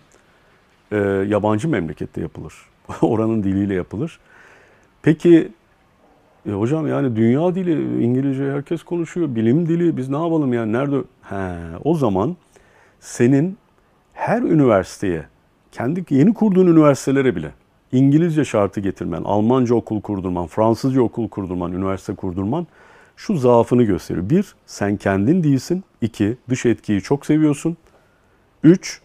e, 0.92 0.96
yabancı 1.28 1.68
memlekette 1.68 2.20
yapılır. 2.20 2.54
Oranın 3.02 3.42
diliyle 3.42 3.74
yapılır. 3.74 4.20
Peki 5.02 5.52
e, 6.48 6.50
hocam 6.50 6.86
yani 6.86 7.16
dünya 7.16 7.54
dili 7.54 8.04
İngilizce 8.04 8.52
herkes 8.52 8.82
konuşuyor. 8.82 9.34
Bilim 9.34 9.68
dili 9.68 9.96
biz 9.96 10.08
ne 10.08 10.16
yapalım 10.16 10.52
yani 10.52 10.72
nerede? 10.72 10.96
He, 11.22 11.54
o 11.84 11.94
zaman 11.94 12.36
senin 13.00 13.58
her 14.12 14.42
üniversiteye 14.42 15.31
kendi 15.72 16.04
yeni 16.10 16.34
kurduğun 16.34 16.66
üniversitelere 16.66 17.36
bile 17.36 17.52
İngilizce 17.92 18.44
şartı 18.44 18.80
getirmen, 18.80 19.22
Almanca 19.24 19.74
okul 19.74 20.00
kurdurman, 20.00 20.46
Fransızca 20.46 21.00
okul 21.02 21.28
kurdurman, 21.28 21.72
üniversite 21.72 22.14
kurdurman 22.14 22.66
şu 23.16 23.36
zaafını 23.36 23.82
gösteriyor. 23.82 24.30
Bir, 24.30 24.54
sen 24.66 24.96
kendin 24.96 25.42
değilsin. 25.42 25.84
İki, 26.00 26.36
dış 26.48 26.66
etkiyi 26.66 27.00
çok 27.00 27.26
seviyorsun. 27.26 27.76
Üç, 28.62 29.00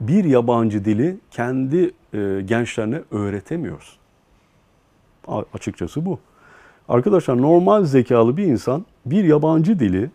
bir 0.00 0.24
yabancı 0.24 0.84
dili 0.84 1.16
kendi 1.30 1.90
e, 2.14 2.40
gençlerine 2.44 3.00
öğretemiyorsun. 3.10 3.98
A- 5.28 5.42
açıkçası 5.54 6.06
bu. 6.06 6.18
Arkadaşlar 6.88 7.42
normal 7.42 7.84
zekalı 7.84 8.36
bir 8.36 8.44
insan 8.44 8.86
bir 9.06 9.24
yabancı 9.24 9.78
dili 9.78 10.10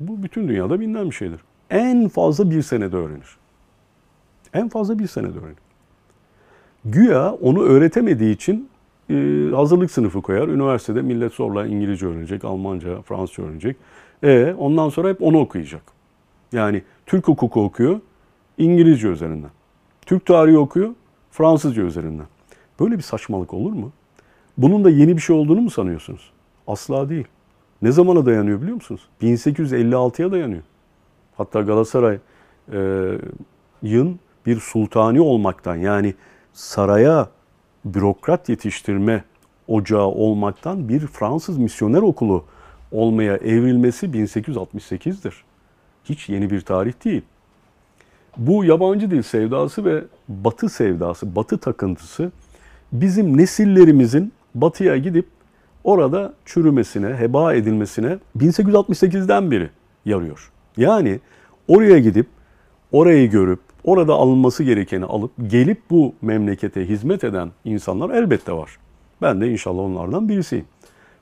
bu 0.00 0.22
bütün 0.22 0.48
dünyada 0.48 0.80
bilinen 0.80 1.10
bir 1.10 1.14
şeydir. 1.14 1.40
En 1.70 2.08
fazla 2.08 2.50
bir 2.50 2.62
senede 2.62 2.96
öğrenir. 2.96 3.36
En 4.56 4.68
fazla 4.68 4.98
bir 4.98 5.06
senede 5.06 5.38
öğrenir. 5.38 5.56
Güya 6.84 7.32
onu 7.32 7.62
öğretemediği 7.62 8.34
için 8.34 8.68
e, 9.10 9.14
hazırlık 9.54 9.90
sınıfı 9.90 10.22
koyar. 10.22 10.48
Üniversitede 10.48 11.02
millet 11.02 11.32
zorla 11.32 11.66
İngilizce 11.66 12.06
öğrenecek, 12.06 12.44
Almanca, 12.44 13.02
Fransızca 13.02 13.44
öğrenecek. 13.44 13.76
E 14.22 14.54
ondan 14.58 14.88
sonra 14.88 15.08
hep 15.08 15.22
onu 15.22 15.40
okuyacak. 15.40 15.82
Yani 16.52 16.82
Türk 17.06 17.28
hukuku 17.28 17.64
okuyor, 17.64 18.00
İngilizce 18.58 19.08
üzerinden. 19.08 19.50
Türk 20.06 20.26
tarihi 20.26 20.58
okuyor, 20.58 20.90
Fransızca 21.30 21.82
üzerinden. 21.82 22.26
Böyle 22.80 22.96
bir 22.96 23.02
saçmalık 23.02 23.54
olur 23.54 23.72
mu? 23.72 23.92
Bunun 24.58 24.84
da 24.84 24.90
yeni 24.90 25.16
bir 25.16 25.22
şey 25.22 25.36
olduğunu 25.36 25.60
mu 25.60 25.70
sanıyorsunuz? 25.70 26.30
Asla 26.66 27.08
değil. 27.08 27.26
Ne 27.82 27.92
zamana 27.92 28.26
dayanıyor 28.26 28.60
biliyor 28.60 28.74
musunuz? 28.74 29.08
1856'ya 29.22 30.32
dayanıyor. 30.32 30.62
Hatta 31.36 31.60
Galatasaray'ın 31.60 32.20
bir 34.46 34.60
sultani 34.60 35.20
olmaktan 35.20 35.76
yani 35.76 36.14
saraya 36.52 37.28
bürokrat 37.84 38.48
yetiştirme 38.48 39.24
ocağı 39.68 40.06
olmaktan 40.06 40.88
bir 40.88 41.00
Fransız 41.06 41.58
misyoner 41.58 42.02
okulu 42.02 42.44
olmaya 42.92 43.36
evrilmesi 43.36 44.06
1868'dir. 44.06 45.44
Hiç 46.04 46.28
yeni 46.28 46.50
bir 46.50 46.60
tarih 46.60 47.04
değil. 47.04 47.22
Bu 48.36 48.64
yabancı 48.64 49.10
dil 49.10 49.22
sevdası 49.22 49.84
ve 49.84 50.04
batı 50.28 50.68
sevdası, 50.68 51.36
batı 51.36 51.58
takıntısı 51.58 52.32
bizim 52.92 53.36
nesillerimizin 53.36 54.32
batıya 54.54 54.96
gidip 54.96 55.26
orada 55.84 56.34
çürümesine, 56.44 57.14
heba 57.14 57.54
edilmesine 57.54 58.18
1868'den 58.36 59.50
beri 59.50 59.70
yarıyor. 60.04 60.50
Yani 60.76 61.20
oraya 61.68 61.98
gidip, 61.98 62.26
orayı 62.92 63.30
görüp, 63.30 63.60
orada 63.86 64.14
alınması 64.14 64.64
gerekeni 64.64 65.04
alıp 65.04 65.30
gelip 65.46 65.78
bu 65.90 66.14
memlekete 66.22 66.88
hizmet 66.88 67.24
eden 67.24 67.50
insanlar 67.64 68.10
elbette 68.10 68.52
var. 68.52 68.76
Ben 69.22 69.40
de 69.40 69.50
inşallah 69.52 69.82
onlardan 69.82 70.28
birisiyim. 70.28 70.64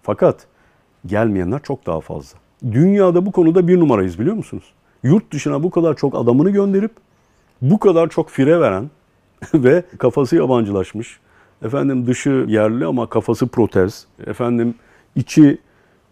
Fakat 0.03 0.47
gelmeyenler 1.07 1.63
çok 1.63 1.87
daha 1.87 2.01
fazla. 2.01 2.39
Dünyada 2.73 3.27
bu 3.27 3.33
konuda 3.33 3.69
bir 3.69 3.81
numarayız 3.81 4.19
biliyor 4.19 4.37
musunuz? 4.37 4.65
Yurt 5.03 5.33
dışına 5.33 5.63
bu 5.63 5.71
kadar 5.71 5.97
çok 5.97 6.15
adamını 6.15 6.51
gönderip 6.51 6.93
bu 7.63 7.79
kadar 7.79 8.09
çok 8.09 8.31
fire 8.31 8.61
veren 8.61 8.91
ve 9.55 9.83
kafası 9.99 10.37
yabancılaşmış, 10.37 11.21
efendim 11.65 12.07
dışı 12.07 12.45
yerli 12.49 12.87
ama 12.87 13.09
kafası 13.09 13.47
protez, 13.47 14.07
efendim 14.27 14.75
içi 15.17 15.59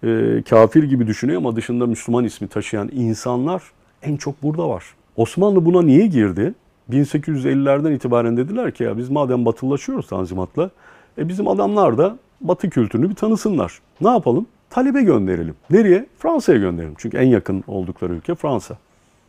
e, 0.04 0.42
kafir 0.50 0.82
gibi 0.82 1.06
düşünüyor 1.06 1.38
ama 1.38 1.56
dışında 1.56 1.86
Müslüman 1.86 2.24
ismi 2.24 2.48
taşıyan 2.48 2.90
insanlar 2.92 3.62
en 4.02 4.16
çok 4.16 4.42
burada 4.42 4.68
var. 4.68 4.84
Osmanlı 5.16 5.64
buna 5.64 5.82
niye 5.82 6.06
girdi? 6.06 6.54
1850'lerden 6.90 7.92
itibaren 7.92 8.36
dediler 8.36 8.74
ki 8.74 8.84
ya 8.84 8.98
biz 8.98 9.10
madem 9.10 9.44
batılılaşıyoruz 9.44 10.06
Tanzimat'la 10.06 10.70
e 11.18 11.28
bizim 11.28 11.48
adamlar 11.48 11.98
da 11.98 12.18
batı 12.40 12.70
kültürünü 12.70 13.10
bir 13.10 13.14
tanısınlar. 13.14 13.80
Ne 14.00 14.08
yapalım? 14.08 14.46
Talebe 14.70 15.02
gönderelim. 15.02 15.54
Nereye? 15.70 16.06
Fransa'ya 16.18 16.58
gönderelim. 16.58 16.94
Çünkü 16.98 17.16
en 17.16 17.26
yakın 17.26 17.64
oldukları 17.66 18.12
ülke 18.12 18.34
Fransa. 18.34 18.76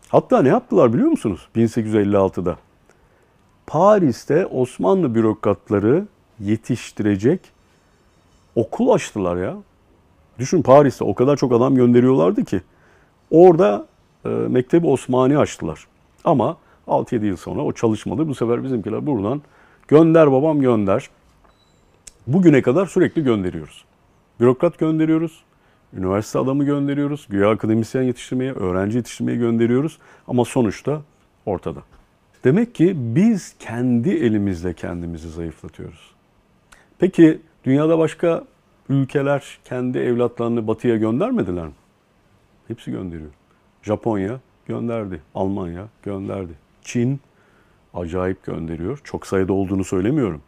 Hatta 0.10 0.42
ne 0.42 0.48
yaptılar 0.48 0.94
biliyor 0.94 1.10
musunuz? 1.10 1.48
1856'da. 1.56 2.58
Paris'te 3.68 4.46
Osmanlı 4.46 5.16
bürokratları 5.16 6.06
yetiştirecek 6.40 7.40
okul 8.56 8.90
açtılar 8.90 9.38
ya. 9.38 9.56
Düşün 10.40 10.62
Paris'te 10.62 11.04
o 11.04 11.16
kadar 11.16 11.38
çok 11.38 11.54
adam 11.54 11.76
gönderiyorlardı 11.76 12.46
ki. 12.46 12.62
Orada 13.32 13.86
e, 14.26 14.30
Mektebi 14.30 14.88
Osmani 14.88 15.38
açtılar. 15.38 15.88
Ama 16.24 16.58
6-7 16.88 17.26
yıl 17.26 17.38
sonra 17.38 17.62
o 17.62 17.72
çalışmadı. 17.72 18.28
Bu 18.28 18.36
sefer 18.36 18.64
bizimkiler 18.64 19.06
buradan 19.06 19.42
gönder 19.88 20.32
babam 20.32 20.62
gönder. 20.62 21.10
Bugüne 22.28 22.62
kadar 22.62 22.86
sürekli 22.86 23.24
gönderiyoruz. 23.24 23.86
Bürokrat 24.40 24.80
gönderiyoruz. 24.80 25.44
Üniversite 25.94 26.40
adamı 26.40 26.64
gönderiyoruz. 26.64 27.28
Güya 27.30 27.50
akademisyen 27.50 28.04
yetiştirmeye, 28.04 28.54
öğrenci 28.54 28.98
yetiştirmeye 28.98 29.38
gönderiyoruz. 29.38 29.98
Ama 30.28 30.46
sonuçta 30.46 31.02
ortada. 31.46 31.80
Demek 32.44 32.76
ki 32.76 32.94
biz 32.96 33.56
kendi 33.60 34.10
elimizle 34.10 34.74
kendimizi 34.74 35.30
zayıflatıyoruz. 35.30 36.12
Peki 37.00 37.42
dünyada 37.64 37.98
başka 37.98 38.44
ülkeler 38.90 39.58
kendi 39.66 39.98
evlatlarını 39.98 40.68
batıya 40.68 40.98
göndermediler 40.98 41.66
mi? 41.66 41.74
Hepsi 42.68 42.92
gönderiyor. 42.92 43.30
Japonya 43.84 44.40
gönderdi. 44.66 45.22
Almanya 45.36 45.88
gönderdi. 46.04 46.54
Çin 46.82 47.20
acayip 47.94 48.44
gönderiyor. 48.44 49.02
Çok 49.04 49.28
sayıda 49.28 49.54
olduğunu 49.54 49.84
söylemiyorum. 49.84 50.42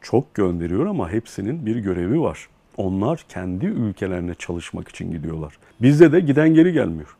Çok 0.00 0.34
gönderiyor 0.34 0.86
ama 0.86 1.10
hepsinin 1.10 1.66
bir 1.66 1.76
görevi 1.76 2.20
var. 2.20 2.48
Onlar 2.76 3.24
kendi 3.28 3.66
ülkelerine 3.66 4.34
çalışmak 4.34 4.88
için 4.88 5.12
gidiyorlar. 5.12 5.58
Bizde 5.82 6.12
de 6.12 6.20
giden 6.20 6.54
geri 6.54 6.72
gelmiyor. 6.72 7.16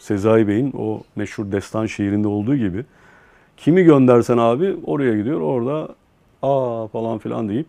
Sezai 0.00 0.48
Bey'in 0.48 0.72
o 0.78 1.02
meşhur 1.16 1.52
destan 1.52 1.86
şiirinde 1.86 2.28
olduğu 2.28 2.56
gibi 2.56 2.84
kimi 3.56 3.84
göndersen 3.84 4.38
abi 4.38 4.76
oraya 4.84 5.16
gidiyor. 5.16 5.40
Orada 5.40 5.94
aa 6.42 6.86
falan 6.86 7.18
filan 7.18 7.48
deyip 7.48 7.66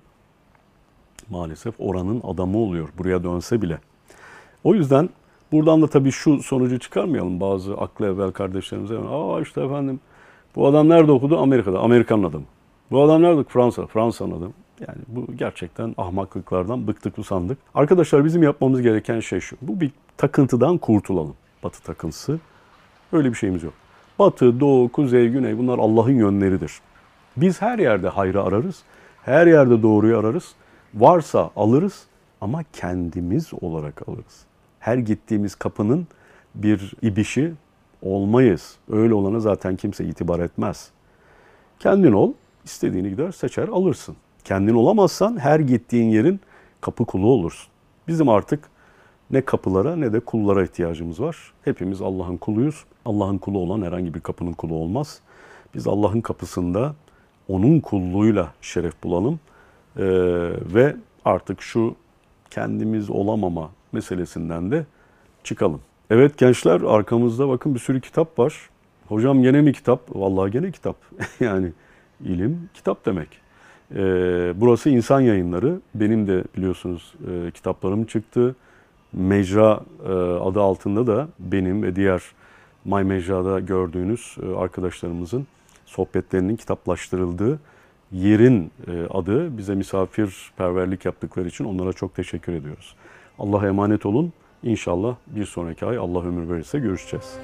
maalesef 1.29 1.75
oranın 1.79 2.21
adamı 2.23 2.57
oluyor 2.57 2.89
buraya 2.97 3.23
dönse 3.23 3.61
bile. 3.61 3.79
O 4.63 4.75
yüzden 4.75 5.09
buradan 5.51 5.81
da 5.81 5.87
tabii 5.87 6.11
şu 6.11 6.43
sonucu 6.43 6.79
çıkarmayalım 6.79 7.39
bazı 7.39 7.73
aklı 7.73 8.05
evvel 8.05 8.31
kardeşlerimize. 8.31 8.97
Aa 8.97 9.41
işte 9.41 9.61
efendim 9.61 9.99
bu 10.55 10.67
adam 10.67 10.89
nerede 10.89 11.11
okudu? 11.11 11.37
Amerika'da. 11.37 11.79
Amerikan 11.79 12.23
adamı. 12.23 12.45
Bu 12.91 13.03
adam 13.03 13.21
nerede? 13.21 13.43
Fransa. 13.43 13.85
Fransa'nın 13.85 14.31
adamı. 14.31 14.53
Yani 14.87 14.99
bu 15.07 15.35
gerçekten 15.35 15.95
ahmaklıklardan 15.97 16.87
bıktık 16.87 17.17
usandık. 17.17 17.57
Arkadaşlar 17.75 18.25
bizim 18.25 18.43
yapmamız 18.43 18.81
gereken 18.81 19.19
şey 19.19 19.39
şu. 19.39 19.57
Bu 19.61 19.81
bir 19.81 19.91
takıntıdan 20.17 20.77
kurtulalım. 20.77 21.35
Batı 21.63 21.83
takıntısı. 21.83 22.39
Öyle 23.13 23.29
bir 23.29 23.35
şeyimiz 23.35 23.63
yok. 23.63 23.73
Batı, 24.19 24.59
doğu, 24.59 24.89
kuzey, 24.91 25.29
güney 25.29 25.57
bunlar 25.57 25.79
Allah'ın 25.79 26.11
yönleridir. 26.11 26.71
Biz 27.37 27.61
her 27.61 27.79
yerde 27.79 28.07
hayrı 28.07 28.43
ararız. 28.43 28.83
Her 29.21 29.47
yerde 29.47 29.83
doğruyu 29.83 30.17
ararız. 30.17 30.55
Varsa 30.95 31.51
alırız 31.55 32.05
ama 32.41 32.63
kendimiz 32.73 33.51
olarak 33.61 34.09
alırız. 34.09 34.46
Her 34.87 34.97
gittiğimiz 34.97 35.55
kapının 35.55 36.07
bir 36.55 36.93
ibişi 37.01 37.53
olmayız. 38.01 38.75
Öyle 38.91 39.13
olana 39.13 39.39
zaten 39.39 39.75
kimse 39.75 40.05
itibar 40.05 40.39
etmez. 40.39 40.89
Kendin 41.79 42.11
ol, 42.11 42.33
istediğini 42.63 43.09
gider 43.09 43.31
seçer 43.31 43.67
alırsın. 43.67 44.15
Kendin 44.43 44.75
olamazsan 44.75 45.39
her 45.39 45.59
gittiğin 45.59 46.09
yerin 46.09 46.39
kapı 46.81 47.05
kulu 47.05 47.27
olursun. 47.27 47.67
Bizim 48.07 48.29
artık 48.29 48.69
ne 49.31 49.41
kapılara 49.41 49.95
ne 49.95 50.13
de 50.13 50.19
kullara 50.19 50.63
ihtiyacımız 50.63 51.21
var. 51.21 51.53
Hepimiz 51.61 52.01
Allah'ın 52.01 52.37
kuluyuz. 52.37 52.83
Allah'ın 53.05 53.37
kulu 53.37 53.59
olan 53.59 53.81
herhangi 53.81 54.13
bir 54.13 54.19
kapının 54.19 54.53
kulu 54.53 54.75
olmaz. 54.75 55.19
Biz 55.75 55.87
Allah'ın 55.87 56.21
kapısında 56.21 56.95
onun 57.47 57.79
kulluğuyla 57.79 58.53
şeref 58.61 59.03
bulalım. 59.03 59.39
Ee, 59.97 60.03
ve 60.73 60.95
artık 61.25 61.61
şu 61.61 61.95
kendimiz 62.49 63.09
olamama 63.09 63.76
meselesinden 63.97 64.71
de 64.71 64.85
çıkalım. 65.43 65.81
Evet 66.09 66.37
gençler 66.37 66.81
arkamızda 66.81 67.49
bakın 67.49 67.75
bir 67.75 67.79
sürü 67.79 68.01
kitap 68.01 68.39
var. 68.39 68.69
Hocam 69.07 69.43
gene 69.43 69.61
mi 69.61 69.73
kitap? 69.73 70.15
Vallahi 70.15 70.51
gene 70.51 70.71
kitap. 70.71 70.95
yani 71.39 71.71
ilim 72.25 72.69
kitap 72.73 73.05
demek. 73.05 73.27
Ee, 73.95 74.53
burası 74.55 74.89
insan 74.89 75.19
yayınları. 75.21 75.79
Benim 75.95 76.27
de 76.27 76.43
biliyorsunuz 76.57 77.13
e, 77.27 77.51
kitaplarım 77.51 78.05
çıktı. 78.05 78.55
Mecra 79.13 79.79
e, 80.05 80.11
adı 80.47 80.61
altında 80.61 81.07
da 81.07 81.27
benim 81.39 81.83
ve 81.83 81.95
diğer 81.95 82.21
My 82.85 83.03
Mecra'da 83.03 83.59
gördüğünüz 83.59 84.37
e, 84.43 84.57
arkadaşlarımızın 84.57 85.47
sohbetlerinin 85.85 86.55
kitaplaştırıldığı 86.55 87.59
yerin 88.11 88.71
e, 88.87 88.91
adı. 89.09 89.57
Bize 89.57 89.75
misafirperverlik 89.75 91.05
yaptıkları 91.05 91.47
için 91.47 91.65
onlara 91.65 91.93
çok 91.93 92.15
teşekkür 92.15 92.53
ediyoruz. 92.53 92.95
Allah'a 93.39 93.67
emanet 93.67 94.05
olun. 94.05 94.33
İnşallah 94.63 95.15
bir 95.27 95.45
sonraki 95.45 95.85
ay 95.85 95.97
Allah 95.97 96.21
ömür 96.21 96.49
verirse 96.49 96.79
görüşeceğiz. 96.79 97.37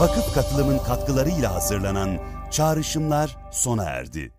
Vakıf 0.00 0.34
katılımın 0.34 0.78
katkılarıyla 0.78 1.54
hazırlanan 1.54 2.18
Çağrışımlar 2.50 3.36
sona 3.50 3.84
erdi. 3.84 4.37